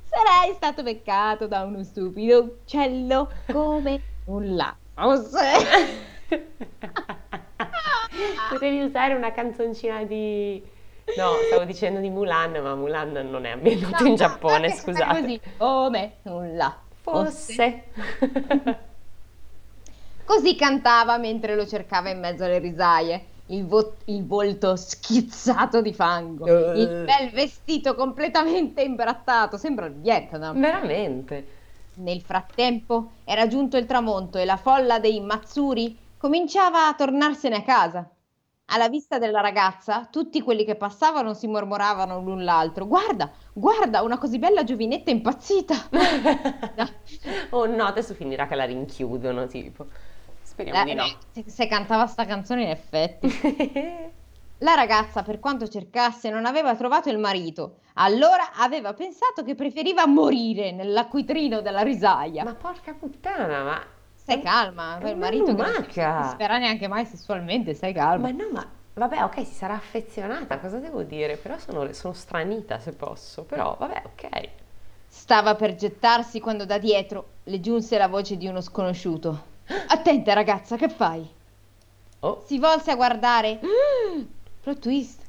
Sarai 0.05 0.55
stato 0.55 0.85
beccato 0.85 1.49
da 1.49 1.63
uno 1.65 1.83
stupido 1.83 2.61
uccello 2.63 3.29
come 3.51 4.01
nulla 4.27 4.77
fosse. 4.95 5.41
Potevi 8.49 8.83
usare 8.83 9.15
una 9.15 9.33
canzoncina 9.33 10.05
di... 10.05 10.63
No, 11.17 11.33
stavo 11.47 11.65
dicendo 11.65 12.01
di 12.01 12.09
Mulan, 12.11 12.53
ma 12.63 12.75
Mulan 12.75 13.13
non 13.13 13.45
è 13.45 13.51
ambientato 13.51 14.03
No, 14.03 14.05
in 14.05 14.11
no, 14.13 14.17
Giappone, 14.19 14.69
fai 14.71 14.79
scusate. 14.79 15.21
Così, 15.21 15.41
come 15.59 16.13
nulla 16.23 16.77
fosse. 17.03 17.85
Così 20.25 20.57
cantava 20.57 21.19
mentre 21.19 21.55
lo 21.55 21.67
cercava 21.67 22.09
in 22.09 22.19
mezzo 22.19 22.45
alle 22.45 22.59
risaie, 22.59 23.25
il, 23.49 23.67
vo- 23.67 23.97
il 24.07 24.27
volto 24.27 24.75
schizzato 24.75 25.83
di 25.83 25.93
fango, 25.93 26.47
Eh. 26.47 26.81
il 26.81 27.05
bel 27.05 27.31
vestito 27.31 27.95
completamente 27.95 28.83
imbrattato, 28.83 29.59
sembra 29.59 29.85
il 29.87 29.93
Vietnam. 29.93 30.59
Veramente. 30.59 31.47
Nel 31.97 32.23
frattempo 32.23 33.11
era 33.25 33.47
giunto 33.47 33.77
il 33.77 33.85
tramonto 33.85 34.39
e 34.39 34.47
la 34.47 34.57
folla 34.57 34.99
dei 34.99 35.21
Matsuri 35.21 35.97
cominciava 36.17 36.89
a 36.89 36.95
tornarsene 36.95 37.57
a 37.57 37.63
casa. 37.63 38.09
Alla 38.67 38.89
vista 38.89 39.19
della 39.19 39.41
ragazza, 39.41 40.07
tutti 40.11 40.41
quelli 40.41 40.65
che 40.65 40.75
passavano 40.75 41.35
si 41.35 41.47
mormoravano 41.47 42.21
l'un 42.21 42.45
l'altro: 42.45 42.87
Guarda, 42.87 43.31
guarda, 43.53 44.03
una 44.03 44.19
così 44.19 44.39
bella 44.39 44.65
giovinetta 44.65 45.11
impazzita! 45.11 45.75
oh 47.51 47.67
no, 47.67 47.85
adesso 47.85 48.15
finirà 48.15 48.47
che 48.47 48.55
la 48.55 48.65
rinchiudono, 48.65 49.47
tipo. 49.47 49.87
Speriamo 50.43 50.81
Eh, 50.83 50.85
di 50.85 50.95
no. 50.95 51.05
se, 51.31 51.45
se 51.47 51.67
cantava 51.67 52.07
sta 52.07 52.25
canzone, 52.25 52.63
in 52.63 52.71
effetti. 52.71 53.29
La 54.59 54.75
ragazza, 54.75 55.23
per 55.23 55.41
quanto 55.41 55.69
cercasse, 55.69 56.31
non 56.31 56.47
aveva 56.47 56.75
trovato 56.75 57.11
il 57.11 57.19
marito. 57.19 57.81
Allora 57.95 58.53
aveva 58.55 58.95
pensato 58.95 59.43
che 59.43 59.55
preferiva 59.55 60.07
morire 60.07 60.73
nell'acquitrino 60.73 61.61
della 61.61 61.83
risaia. 61.83 62.45
Ma 62.45 62.55
porca 62.55 62.95
puttana, 62.95 63.63
ma... 63.63 63.83
Stai 64.25 64.41
calma, 64.41 64.99
è 64.99 65.09
il 65.09 65.17
una 65.17 65.25
marito 65.27 65.45
che 65.45 65.53
non 65.53 65.67
lumaca. 65.71 66.23
si 66.25 66.31
spera 66.31 66.57
neanche 66.59 66.89
mai 66.89 67.05
sessualmente, 67.05 67.75
stai 67.75 67.93
calma. 67.93 68.31
Ma 68.31 68.35
no, 68.45 68.51
ma... 68.53 68.67
Vabbè, 68.95 69.23
ok, 69.25 69.45
si 69.45 69.53
sarà 69.53 69.75
affezionata, 69.75 70.59
cosa 70.61 70.79
devo 70.79 71.03
dire? 71.03 71.37
Però 71.37 71.59
sono, 71.59 71.93
sono 71.93 72.15
stranita 72.15 72.79
se 72.79 72.93
posso, 72.93 73.43
però 73.43 73.77
vabbè, 73.79 74.03
ok. 74.07 74.49
Stava 75.07 75.55
per 75.57 75.75
gettarsi 75.75 76.41
quando 76.41 76.65
da 76.65 76.79
dietro 76.79 77.27
le 77.45 77.61
giunse 77.61 77.99
la 77.99 78.09
voce 78.09 78.37
di 78.39 78.47
uno 78.47 78.61
sconosciuto. 78.63 79.53
Attenta 79.89 80.33
ragazza, 80.33 80.77
che 80.77 80.89
fai? 80.89 81.29
Oh, 82.21 82.43
Si 82.47 82.59
volse 82.59 82.93
a 82.93 82.97
guardare. 82.97 83.61
Plot 84.63 84.79
twist. 84.79 85.21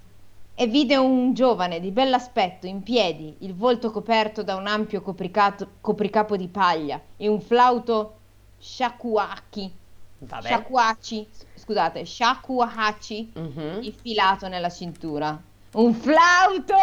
e 0.55 0.67
vide 0.67 0.95
un 0.95 1.34
giovane 1.34 1.81
di 1.81 1.91
bell'aspetto 1.91 2.65
in 2.65 2.81
piedi, 2.81 3.36
il 3.39 3.53
volto 3.55 3.91
coperto 3.91 4.41
da 4.41 4.55
un 4.55 4.67
ampio 4.67 5.01
copricato- 5.01 5.67
copricapo 5.81 6.38
di 6.38 6.47
paglia 6.47 7.01
e 7.17 7.27
un 7.27 7.41
flauto 7.41 8.19
shakuhachi, 8.57 9.73
Vabbè. 10.19 10.47
shakuhachi, 10.47 11.27
scusate, 11.55 12.05
shakuhachi 12.05 13.31
Mhm. 13.35 13.79
infilato 13.83 14.47
nella 14.47 14.69
cintura. 14.69 15.39
Un 15.73 15.93
flauto 15.93 16.75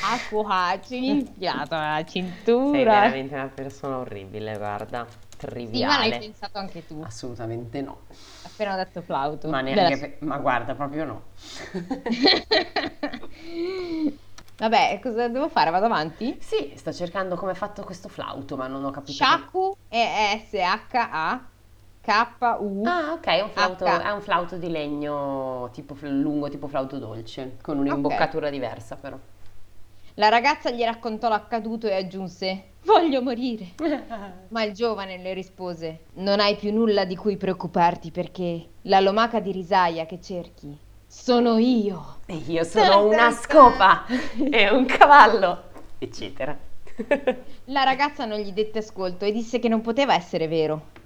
shakuhachi 0.00 1.06
infilato 1.08 1.74
nella 1.76 1.94
Sei 1.96 2.06
cintura. 2.06 3.00
veramente 3.00 3.34
una 3.34 3.48
persona 3.48 3.98
orribile, 3.98 4.56
guarda. 4.56 5.06
Sì, 5.08 5.16
ma 5.46 5.48
l'hai 5.48 5.66
Triviale. 6.10 6.18
pensato 6.18 6.58
anche 6.58 6.84
tu, 6.84 7.00
Assolutamente 7.00 7.80
no. 7.80 8.00
appena 8.42 8.74
ho 8.74 8.76
detto 8.76 9.02
flauto. 9.02 9.48
Ma 9.48 9.62
Della- 9.62 9.86
neanche 9.88 10.16
pe- 10.18 10.24
ma 10.26 10.36
guarda, 10.38 10.74
proprio 10.74 11.04
no. 11.04 11.22
Vabbè, 14.58 14.98
cosa 15.00 15.28
devo 15.28 15.48
fare? 15.48 15.70
Vado 15.70 15.84
avanti? 15.84 16.36
Sì, 16.40 16.72
sto 16.74 16.92
cercando 16.92 17.36
come 17.36 17.52
è 17.52 17.54
fatto 17.54 17.84
questo 17.84 18.08
flauto, 18.08 18.56
ma 18.56 18.66
non 18.66 18.84
ho 18.84 18.90
capito. 18.90 19.12
Shaku 19.12 19.76
è 19.86 20.42
S-H-A-K-U. 20.50 21.46
Ah, 22.84 23.12
ok, 23.12 23.26
è 23.26 23.40
un 23.40 23.50
flauto, 23.50 23.84
H. 23.84 24.02
è 24.02 24.10
un 24.10 24.20
flauto 24.20 24.56
di 24.56 24.68
legno 24.68 25.70
tipo 25.72 25.96
lungo, 26.00 26.48
tipo 26.48 26.66
flauto 26.66 26.98
dolce, 26.98 27.58
con 27.62 27.78
un'imboccatura 27.78 28.50
diversa 28.50 28.96
però. 28.96 29.16
La 30.14 30.28
ragazza 30.28 30.72
gli 30.72 30.82
raccontò 30.82 31.28
l'accaduto 31.28 31.86
e 31.86 31.94
aggiunse: 31.94 32.72
Voglio 32.82 33.22
morire. 33.22 33.74
Ma 34.48 34.64
il 34.64 34.72
giovane 34.72 35.18
le 35.18 35.34
rispose: 35.34 36.06
Non 36.14 36.40
hai 36.40 36.56
più 36.56 36.72
nulla 36.72 37.04
di 37.04 37.14
cui 37.14 37.36
preoccuparti 37.36 38.10
perché 38.10 38.70
la 38.82 38.98
lumaca 38.98 39.38
di 39.38 39.52
risaia 39.52 40.04
che 40.04 40.20
cerchi 40.20 40.76
sono 41.10 41.56
io. 41.56 42.16
E 42.26 42.34
io 42.34 42.64
sono 42.64 43.06
una 43.06 43.30
scopa 43.30 44.04
e 44.50 44.68
un 44.68 44.84
cavallo, 44.84 45.62
eccetera. 45.96 46.54
La 47.66 47.82
ragazza 47.82 48.26
non 48.26 48.38
gli 48.40 48.52
dette 48.52 48.80
ascolto 48.80 49.24
e 49.24 49.32
disse 49.32 49.58
che 49.58 49.68
non 49.68 49.80
poteva 49.80 50.14
essere 50.14 50.48
vero. 50.48 50.96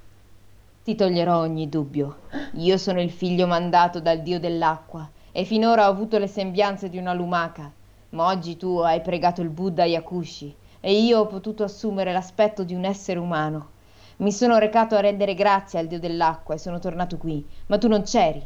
Ti 0.82 0.96
toglierò 0.96 1.38
ogni 1.38 1.68
dubbio. 1.68 2.22
Io 2.54 2.76
sono 2.78 3.00
il 3.00 3.12
figlio 3.12 3.46
mandato 3.46 4.00
dal 4.00 4.22
dio 4.22 4.40
dell'acqua 4.40 5.08
e 5.30 5.44
finora 5.44 5.86
ho 5.86 5.90
avuto 5.90 6.18
le 6.18 6.26
sembianze 6.26 6.88
di 6.88 6.98
una 6.98 7.12
lumaca. 7.12 7.70
Ma 8.10 8.26
oggi 8.26 8.56
tu 8.56 8.78
hai 8.78 9.00
pregato 9.02 9.40
il 9.40 9.50
Buddha 9.50 9.84
Yakushi 9.84 10.52
e 10.80 11.00
io 11.00 11.20
ho 11.20 11.26
potuto 11.26 11.62
assumere 11.62 12.12
l'aspetto 12.12 12.64
di 12.64 12.74
un 12.74 12.84
essere 12.84 13.20
umano. 13.20 13.70
Mi 14.16 14.32
sono 14.32 14.58
recato 14.58 14.96
a 14.96 15.00
rendere 15.00 15.34
grazie 15.34 15.78
al 15.78 15.86
dio 15.86 16.00
dell'acqua 16.00 16.56
e 16.56 16.58
sono 16.58 16.80
tornato 16.80 17.18
qui, 17.18 17.46
ma 17.66 17.78
tu 17.78 17.86
non 17.86 18.02
c'eri. 18.02 18.44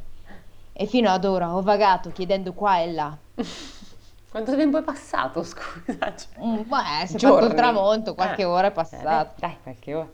E 0.79 0.85
fino 0.87 1.09
ad 1.09 1.25
ora 1.25 1.55
ho 1.55 1.63
vagato 1.63 2.11
chiedendo 2.13 2.53
qua 2.53 2.81
e 2.81 2.93
là. 2.93 3.17
Quanto 4.31 4.55
tempo 4.55 4.77
è 4.79 4.83
passato, 4.83 5.43
scusa? 5.43 6.15
Cioè, 6.15 6.29
Mm, 6.45 6.63
Beh, 6.69 7.07
si 7.07 7.17
è 7.17 7.19
fatto 7.19 7.47
il 7.47 7.55
tramonto, 7.55 8.15
qualche 8.15 8.43
Eh, 8.43 8.45
ora 8.45 8.67
è 8.67 8.71
eh, 8.71 8.75
passata. 8.75 9.03
dai, 9.03 9.27
dai, 9.39 9.57
qualche 9.63 9.95
ora. 9.95 10.09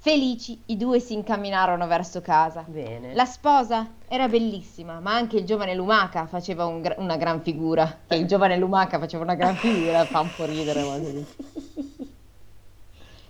Felici, 0.00 0.60
i 0.66 0.76
due 0.76 1.00
si 1.00 1.14
incamminarono 1.14 1.86
verso 1.86 2.20
casa. 2.20 2.64
Bene. 2.66 3.14
La 3.14 3.24
sposa 3.24 3.88
era 4.08 4.28
bellissima, 4.28 5.00
ma 5.00 5.14
anche 5.14 5.38
il 5.38 5.46
giovane 5.46 5.74
Lumaca 5.74 6.26
faceva 6.26 6.66
un 6.66 6.82
gra- 6.82 6.96
una 6.98 7.16
gran 7.16 7.40
figura. 7.40 8.00
Che 8.08 8.16
il 8.16 8.26
giovane 8.26 8.58
Lumaca 8.58 8.98
faceva 8.98 9.22
una 9.22 9.34
gran 9.36 9.56
figura, 9.56 10.04
fa 10.06 10.20
un 10.20 10.34
po' 10.34 10.44
ridere. 10.44 10.82
ma. 10.82 10.98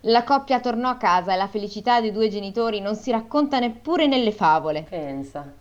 La 0.01 0.25
coppia 0.25 0.61
tornò 0.61 0.88
a 0.88 0.97
casa 0.97 1.33
e 1.33 1.37
la 1.37 1.47
felicità 1.47 2.01
dei 2.01 2.11
due 2.11 2.29
genitori 2.29 2.81
non 2.81 2.97
si 2.97 3.11
racconta 3.12 3.59
neppure 3.61 4.07
nelle 4.07 4.33
favole. 4.33 4.85
Pensa. 4.88 5.61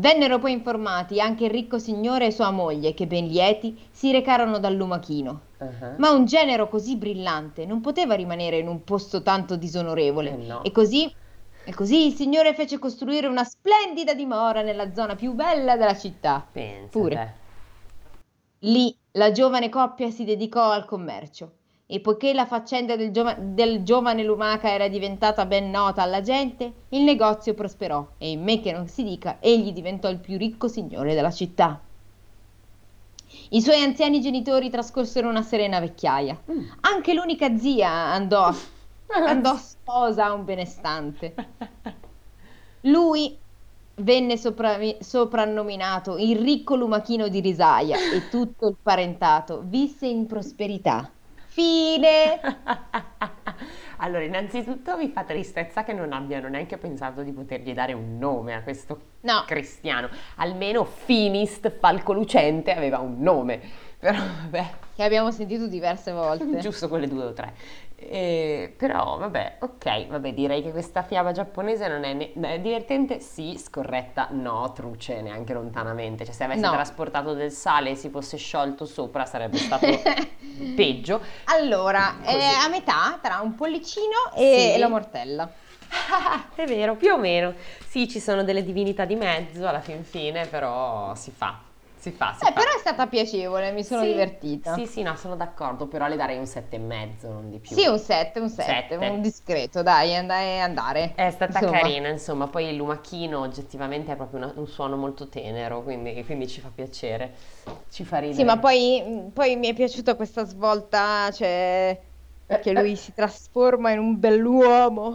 Vennero 0.00 0.38
poi 0.38 0.52
informati 0.52 1.20
anche 1.20 1.44
il 1.44 1.50
ricco 1.50 1.78
signore 1.78 2.26
e 2.26 2.30
sua 2.30 2.50
moglie, 2.50 2.94
che 2.94 3.06
ben 3.06 3.26
lieti 3.26 3.78
si 3.90 4.10
recarono 4.10 4.58
dal 4.58 4.74
lumachino. 4.74 5.40
Ah, 5.58 5.94
Ma 5.98 6.10
un 6.10 6.24
genero 6.24 6.68
così 6.68 6.96
brillante 6.96 7.66
non 7.66 7.82
poteva 7.82 8.14
rimanere 8.14 8.56
in 8.56 8.66
un 8.66 8.82
posto 8.82 9.22
tanto 9.22 9.56
disonorevole. 9.56 10.30
Eh 10.30 10.46
no. 10.46 10.64
E 10.64 10.72
così, 10.72 11.14
e 11.64 11.74
così 11.74 12.06
il 12.06 12.14
Signore 12.14 12.54
fece 12.54 12.78
costruire 12.78 13.26
una 13.26 13.44
splendida 13.44 14.14
dimora 14.14 14.62
nella 14.62 14.94
zona 14.94 15.16
più 15.16 15.34
bella 15.34 15.76
della 15.76 15.96
città. 15.96 16.46
Pensa. 16.50 16.88
Pure. 16.88 17.36
Lì 18.60 18.96
la 19.12 19.32
giovane 19.32 19.68
coppia 19.68 20.10
si 20.10 20.24
dedicò 20.24 20.70
al 20.70 20.86
commercio. 20.86 21.52
E 21.92 21.98
poiché 21.98 22.32
la 22.32 22.46
faccenda 22.46 22.94
del, 22.94 23.10
giova- 23.10 23.34
del 23.34 23.82
giovane 23.82 24.22
lumaca 24.22 24.70
era 24.70 24.86
diventata 24.86 25.44
ben 25.44 25.70
nota 25.70 26.02
alla 26.02 26.20
gente, 26.20 26.84
il 26.90 27.02
negozio 27.02 27.52
prosperò 27.52 28.06
e 28.16 28.30
in 28.30 28.44
me 28.44 28.60
che 28.60 28.70
non 28.70 28.86
si 28.86 29.02
dica, 29.02 29.38
egli 29.40 29.72
diventò 29.72 30.08
il 30.08 30.20
più 30.20 30.38
ricco 30.38 30.68
signore 30.68 31.14
della 31.14 31.32
città. 31.32 31.80
I 33.50 33.60
suoi 33.60 33.82
anziani 33.82 34.20
genitori 34.20 34.70
trascorsero 34.70 35.28
una 35.28 35.42
serena 35.42 35.80
vecchiaia. 35.80 36.40
Mm. 36.48 36.64
Anche 36.82 37.12
l'unica 37.12 37.56
zia 37.56 37.90
andò, 37.90 38.54
andò 39.26 39.56
sposa 39.56 40.26
a 40.26 40.32
un 40.32 40.44
benestante. 40.44 41.34
Lui 42.82 43.36
venne 43.96 44.36
sopra- 44.36 44.78
soprannominato 45.00 46.18
il 46.18 46.38
ricco 46.38 46.76
lumachino 46.76 47.26
di 47.26 47.40
risaia 47.40 47.96
e 47.96 48.28
tutto 48.28 48.68
il 48.68 48.76
parentato 48.80 49.62
visse 49.64 50.06
in 50.06 50.26
prosperità. 50.26 51.10
Fine! 51.50 52.40
Allora, 54.02 54.22
innanzitutto 54.22 54.96
mi 54.96 55.10
fa 55.10 55.24
tristezza 55.24 55.84
che 55.84 55.92
non 55.92 56.14
abbiano 56.14 56.48
neanche 56.48 56.78
pensato 56.78 57.22
di 57.22 57.32
potergli 57.32 57.74
dare 57.74 57.92
un 57.92 58.16
nome 58.16 58.54
a 58.54 58.62
questo 58.62 58.98
No, 59.22 59.44
cristiano. 59.46 60.08
Almeno 60.36 60.84
Finist 60.84 61.70
Falco 61.78 62.14
Lucente 62.14 62.72
aveva 62.72 62.98
un 63.00 63.20
nome. 63.20 63.60
Però 64.00 64.16
vabbè, 64.42 64.70
che 64.96 65.04
abbiamo 65.04 65.30
sentito 65.30 65.66
diverse 65.66 66.10
volte. 66.10 66.58
giusto 66.58 66.88
quelle 66.88 67.06
due 67.06 67.24
o 67.26 67.32
tre. 67.32 67.54
Eh, 68.02 68.74
però 68.78 69.18
vabbè, 69.18 69.58
ok, 69.60 70.06
vabbè, 70.06 70.32
direi 70.32 70.62
che 70.62 70.70
questa 70.70 71.02
fiaba 71.02 71.32
giapponese 71.32 71.86
non 71.86 72.02
è, 72.04 72.14
né- 72.14 72.32
è 72.32 72.58
divertente, 72.58 73.20
sì, 73.20 73.58
scorretta, 73.62 74.28
no, 74.30 74.72
truce 74.72 75.20
neanche 75.20 75.52
lontanamente. 75.52 76.24
Cioè, 76.24 76.32
se 76.32 76.44
avesse 76.44 76.62
No. 76.64 76.70
trasportato 76.72 77.34
del 77.34 77.52
sale 77.52 77.90
e 77.90 77.94
si 77.96 78.08
fosse 78.08 78.38
sciolto 78.38 78.86
sopra 78.86 79.26
sarebbe 79.26 79.58
stato 79.58 79.86
peggio. 80.74 81.20
Allora, 81.44 82.14
Così. 82.24 82.36
è 82.38 82.52
a 82.64 82.68
metà 82.68 83.18
tra 83.20 83.40
un 83.40 83.54
pollicino 83.54 84.32
e 84.34 84.70
Sì. 84.72 84.78
la 84.78 84.88
mortella. 84.88 85.52
Ah, 86.10 86.48
è 86.54 86.64
vero, 86.64 86.96
più 86.96 87.12
o 87.12 87.18
meno. 87.18 87.52
Sì, 87.86 88.08
ci 88.08 88.18
sono 88.18 88.44
delle 88.44 88.62
divinità 88.62 89.04
di 89.04 89.14
mezzo 89.16 89.66
alla 89.68 89.80
fin 89.80 90.04
fine, 90.04 90.46
però 90.46 91.14
si 91.16 91.30
fa, 91.32 91.58
si 92.00 92.10
fa, 92.10 92.32
si 92.32 92.40
Eh, 92.40 92.52
fa. 92.52 92.60
però 92.60 92.74
è 92.74 92.78
stata 92.78 93.06
piacevole, 93.06 93.70
mi 93.72 93.84
sono 93.84 94.00
Sì, 94.02 94.08
divertita. 94.08 94.74
Sì, 94.74 94.86
sì, 94.86 95.02
no, 95.02 95.14
sono 95.16 95.36
d'accordo, 95.36 95.86
però 95.86 96.06
le 96.08 96.16
darei 96.16 96.38
un 96.38 96.46
sette 96.46 96.76
e 96.76 96.78
mezzo, 96.78 97.28
non 97.30 97.50
di 97.50 97.58
più. 97.58 97.76
Sì, 97.76 97.86
un 97.86 97.98
7, 97.98 98.40
un 98.40 98.48
7, 98.48 98.96
Sette. 98.96 99.08
un 99.08 99.20
discreto, 99.20 99.82
dai, 99.82 100.14
andai 100.16 100.60
andare. 100.60 101.12
È 101.14 101.30
stata 101.30 101.60
Insomma. 101.60 101.80
carina, 101.80 102.08
insomma, 102.08 102.46
poi 102.46 102.68
il 102.68 102.76
lumachino 102.76 103.40
oggettivamente 103.40 104.12
è 104.12 104.16
proprio 104.16 104.38
una- 104.40 104.52
un 104.56 104.66
suono 104.66 104.96
molto 104.96 105.28
tenero, 105.28 105.82
quindi, 105.82 106.24
quindi 106.24 106.48
ci 106.48 106.60
fa 106.60 106.70
piacere, 106.74 107.34
ci 107.90 108.04
fa. 108.04 108.20
Sì, 108.30 108.44
ma 108.44 108.58
poi, 108.58 109.30
poi 109.32 109.56
mi 109.56 109.68
è 109.68 109.74
piaciuta 109.74 110.14
questa 110.14 110.44
svolta, 110.44 111.30
cioè 111.32 111.98
che 112.60 112.72
lui 112.72 112.96
si 112.96 113.12
trasforma 113.12 113.90
in 113.90 113.98
un 113.98 114.18
bell'uomo. 114.18 115.12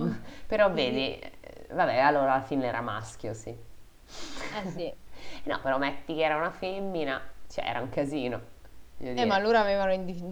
Però 0.48 0.72
vedi, 0.72 1.18
eh, 1.20 1.32
vabbè, 1.72 1.98
allora 2.00 2.34
alla 2.34 2.44
fine 2.44 2.66
era 2.68 2.82
maschio, 2.82 3.34
sì. 3.34 3.56
Eh 4.50 4.66
sì. 4.66 4.94
No, 5.46 5.60
però 5.62 5.78
metti 5.78 6.14
che 6.16 6.24
era 6.24 6.36
una 6.36 6.52
femmina, 6.52 7.22
cioè 7.50 7.66
era 7.68 7.80
un 7.80 7.90
casino. 7.90 8.54
Eh, 8.98 9.26
ma 9.26 9.38
loro 9.40 9.58
avevano, 9.58 9.92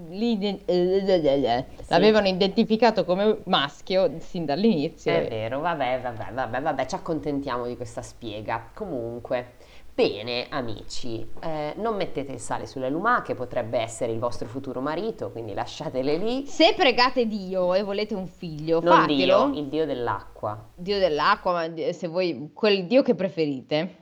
l'iden- 0.09 0.61
eh, 0.65 1.65
l'avevano 1.87 2.27
identificato 2.29 3.03
come 3.03 3.39
maschio 3.45 4.09
sin 4.19 4.45
dall'inizio. 4.45 5.11
È 5.11 5.27
vero, 5.27 5.59
vabbè, 5.59 5.99
vabbè, 6.01 6.31
vabbè, 6.33 6.61
vabbè, 6.61 6.85
ci 6.85 6.95
accontentiamo 6.95 7.65
di 7.67 7.75
questa 7.75 8.01
spiega. 8.01 8.69
Comunque, 8.73 9.55
bene, 9.93 10.45
amici, 10.49 11.27
eh, 11.41 11.73
non 11.75 11.95
mettete 11.97 12.31
il 12.31 12.39
sale 12.39 12.65
sulle 12.65 12.89
lumache, 12.89 13.35
potrebbe 13.35 13.79
essere 13.79 14.13
il 14.13 14.19
vostro 14.19 14.47
futuro 14.47 14.79
marito, 14.79 15.29
quindi 15.31 15.53
lasciatele 15.53 16.15
lì. 16.15 16.45
Se 16.47 16.73
pregate 16.73 17.27
Dio 17.27 17.73
e 17.73 17.83
volete 17.83 18.15
un 18.15 18.27
figlio, 18.27 18.79
Non 18.79 19.01
fatelo. 19.01 19.49
Dio, 19.49 19.59
il 19.61 19.67
dio 19.67 19.85
dell'acqua. 19.85 20.69
Dio 20.73 20.99
dell'acqua, 20.99 21.51
ma 21.51 21.67
di- 21.67 21.91
se 21.91 22.07
voi 22.07 22.51
quel 22.53 22.85
Dio 22.87 23.01
che 23.03 23.13
preferite. 23.13 23.95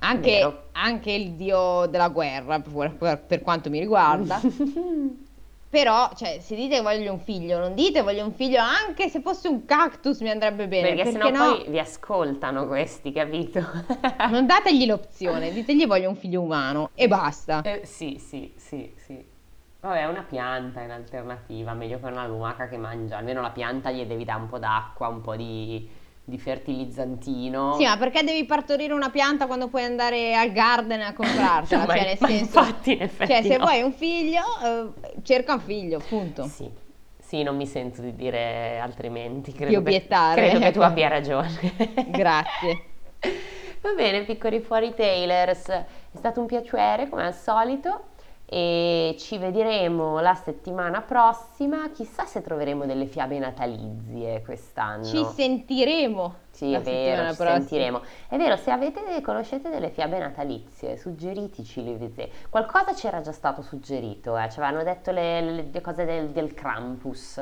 Anche, 0.00 0.68
anche 0.72 1.12
il 1.12 1.32
Dio 1.32 1.86
della 1.86 2.08
guerra, 2.08 2.60
per, 2.60 2.96
per- 2.96 3.20
per 3.26 3.40
quanto 3.42 3.68
mi 3.70 3.78
riguarda. 3.78 4.40
Però, 5.70 6.10
cioè, 6.14 6.38
se 6.40 6.54
dite 6.54 6.80
voglio 6.80 7.12
un 7.12 7.18
figlio, 7.20 7.58
non 7.58 7.74
dite 7.74 8.00
voglio 8.00 8.24
un 8.24 8.32
figlio, 8.32 8.58
anche 8.58 9.10
se 9.10 9.20
fosse 9.20 9.48
un 9.48 9.66
cactus 9.66 10.20
mi 10.20 10.30
andrebbe 10.30 10.66
bene. 10.66 10.94
Perché 10.94 11.10
Perché, 11.10 11.28
sennò 11.28 11.30
no? 11.30 11.56
poi 11.56 11.68
vi 11.68 11.78
ascoltano 11.78 12.66
questi, 12.66 13.12
capito? 13.12 13.60
Non 14.30 14.46
dategli 14.46 14.86
l'opzione, 14.86 15.52
ditegli 15.52 15.86
voglio 15.86 16.08
un 16.08 16.16
figlio 16.16 16.40
umano 16.40 16.90
e 16.94 17.06
basta. 17.06 17.60
Eh, 17.62 17.82
sì, 17.84 18.18
sì, 18.18 18.54
sì, 18.56 18.94
sì. 18.96 19.22
Vabbè, 19.80 20.06
una 20.06 20.22
pianta 20.22 20.80
in 20.80 20.90
alternativa, 20.90 21.74
meglio 21.74 22.00
che 22.00 22.06
una 22.06 22.26
lumaca 22.26 22.66
che 22.66 22.78
mangia. 22.78 23.18
Almeno 23.18 23.42
la 23.42 23.50
pianta 23.50 23.90
gli 23.90 24.04
devi 24.04 24.24
dare 24.24 24.40
un 24.40 24.48
po' 24.48 24.58
d'acqua, 24.58 25.08
un 25.08 25.20
po' 25.20 25.36
di, 25.36 25.86
di 26.28 26.38
fertilizzantino. 26.38 27.76
Sì, 27.76 27.84
ma 27.84 27.96
perché 27.96 28.22
devi 28.22 28.44
partorire 28.44 28.92
una 28.92 29.08
pianta 29.08 29.46
quando 29.46 29.68
puoi 29.68 29.84
andare 29.84 30.34
al 30.34 30.52
garden 30.52 31.00
a 31.00 31.14
comprartela? 31.14 31.84
ma, 31.86 31.94
cioè, 31.94 32.04
nel 32.04 32.18
senso, 32.18 32.58
infatti, 32.58 32.92
in 32.92 33.02
effetti 33.02 33.32
cioè, 33.32 33.42
se 33.42 33.56
no. 33.56 33.64
vuoi 33.64 33.80
un 33.82 33.92
figlio, 33.92 34.42
eh, 34.62 35.22
cerca 35.22 35.54
un 35.54 35.60
figlio, 35.60 36.00
punto. 36.06 36.44
Sì, 36.44 36.70
sì, 37.18 37.42
non 37.42 37.56
mi 37.56 37.66
sento 37.66 38.02
di 38.02 38.14
dire 38.14 38.78
altrimenti. 38.78 39.52
Credo 39.52 39.68
Di 39.68 39.72
che- 39.72 39.78
obiettare, 39.80 40.42
credo 40.42 40.58
che 40.58 40.70
tu 40.72 40.78
ecco. 40.80 40.88
abbia 40.88 41.08
ragione. 41.08 41.50
Grazie. 42.08 42.82
Va 43.80 43.92
bene, 43.96 44.24
piccoli 44.24 44.60
fuori 44.60 44.92
tailors, 44.94 45.68
è 45.68 45.86
stato 46.14 46.40
un 46.40 46.46
piacere 46.46 47.08
come 47.08 47.24
al 47.24 47.34
solito 47.34 48.08
e 48.50 49.14
ci 49.18 49.36
vedremo 49.36 50.20
la 50.20 50.34
settimana 50.34 51.02
prossima. 51.02 51.90
Chissà 51.90 52.24
se 52.24 52.40
troveremo 52.40 52.86
delle 52.86 53.04
fiabe 53.06 53.38
natalizie 53.38 54.40
quest'anno. 54.42 55.04
Ci 55.04 55.22
sentiremo 55.24 56.34
Sì, 56.50 56.72
è 56.72 56.80
vero, 56.80 57.28
ci 57.30 57.36
prossima. 57.36 57.50
sentiremo. 57.58 58.00
È 58.28 58.36
vero, 58.38 58.56
se 58.56 58.70
avete, 58.70 59.20
conoscete 59.20 59.68
delle 59.68 59.90
fiabe 59.90 60.18
natalizie, 60.18 60.96
suggeriteci 60.96 61.84
le 61.84 61.96
vedete. 61.96 62.30
Qualcosa 62.48 62.94
c'era 62.94 63.20
già 63.20 63.32
stato 63.32 63.60
suggerito, 63.60 64.36
eh. 64.38 64.48
Ci 64.50 64.58
avevano 64.60 64.82
detto 64.82 65.10
le, 65.10 65.40
le- 65.42 65.68
le 65.70 65.80
cose 65.82 66.04
del, 66.06 66.30
del 66.30 66.54
Krampus, 66.54 67.40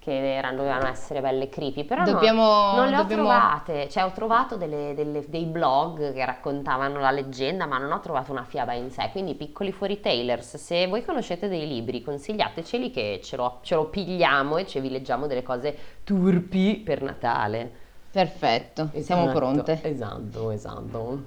che 0.00 0.34
erano, 0.34 0.56
dovevano 0.56 0.88
essere 0.88 1.20
belle 1.20 1.50
creepy, 1.50 1.84
però 1.84 2.04
no, 2.04 2.12
Dobbiamo- 2.12 2.72
non 2.74 2.88
le 2.88 2.96
ho 2.96 3.02
dobbiamo- 3.02 3.28
trovate. 3.28 3.86
Cioè, 3.90 4.02
ho 4.04 4.10
trovato 4.12 4.56
delle- 4.56 4.94
delle- 4.94 5.24
dei 5.28 5.44
blog 5.44 6.14
che 6.14 6.24
raccontavano 6.24 6.98
la 6.98 7.10
leggenda, 7.10 7.66
ma 7.66 7.76
non 7.76 7.92
ho 7.92 8.00
trovato 8.00 8.32
una 8.32 8.44
fiaba 8.44 8.72
in 8.72 8.90
sé. 8.90 9.10
Quindi, 9.12 9.34
piccoli 9.34 9.72
fuori 9.72 10.00
tailors, 10.00 10.56
se 10.56 10.86
voi 10.86 11.04
conoscete 11.04 11.48
dei 11.48 11.68
libri, 11.68 12.02
consigliateceli 12.02 12.90
che 12.90 13.20
ce 13.22 13.36
lo, 13.36 13.58
ce 13.60 13.74
lo 13.74 13.84
pigliamo 13.86 14.56
e 14.56 14.66
ce 14.66 14.80
vi 14.80 14.88
leggiamo 14.88 15.26
delle 15.26 15.42
cose 15.42 15.76
turpi 16.02 16.76
per 16.76 17.02
Natale. 17.02 17.70
Perfetto, 18.10 18.88
siamo 18.98 19.22
Esatto, 19.24 19.38
pronte. 19.38 19.78
Esatto, 19.82 20.50
esatto. 20.50 21.22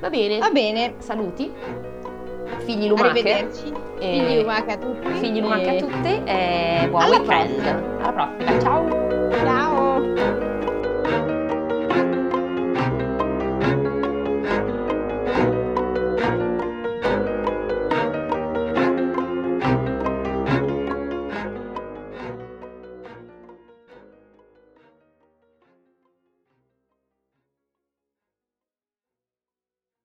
Va 0.00 0.08
bene. 0.10 0.38
Va 0.38 0.50
bene, 0.50 0.94
Saluti. 0.98 2.15
Figli 2.64 2.88
lumache. 2.88 3.08
arrivederci. 3.08 3.72
E- 3.98 4.18
Figli 4.26 4.40
lumache 4.40 4.72
a 4.72 4.76
tutti. 4.76 5.08
Figli 5.14 5.40
lumache 5.40 5.68
a 5.68 5.72
e- 5.72 5.78
tutti 5.78 6.22
e 6.24 6.86
buon 6.88 7.02
Alla 7.02 7.18
weekend. 7.18 7.54
prossima. 7.54 7.82
Alla 8.02 8.12
prossima. 8.12 8.60
Ciao. 8.60 9.75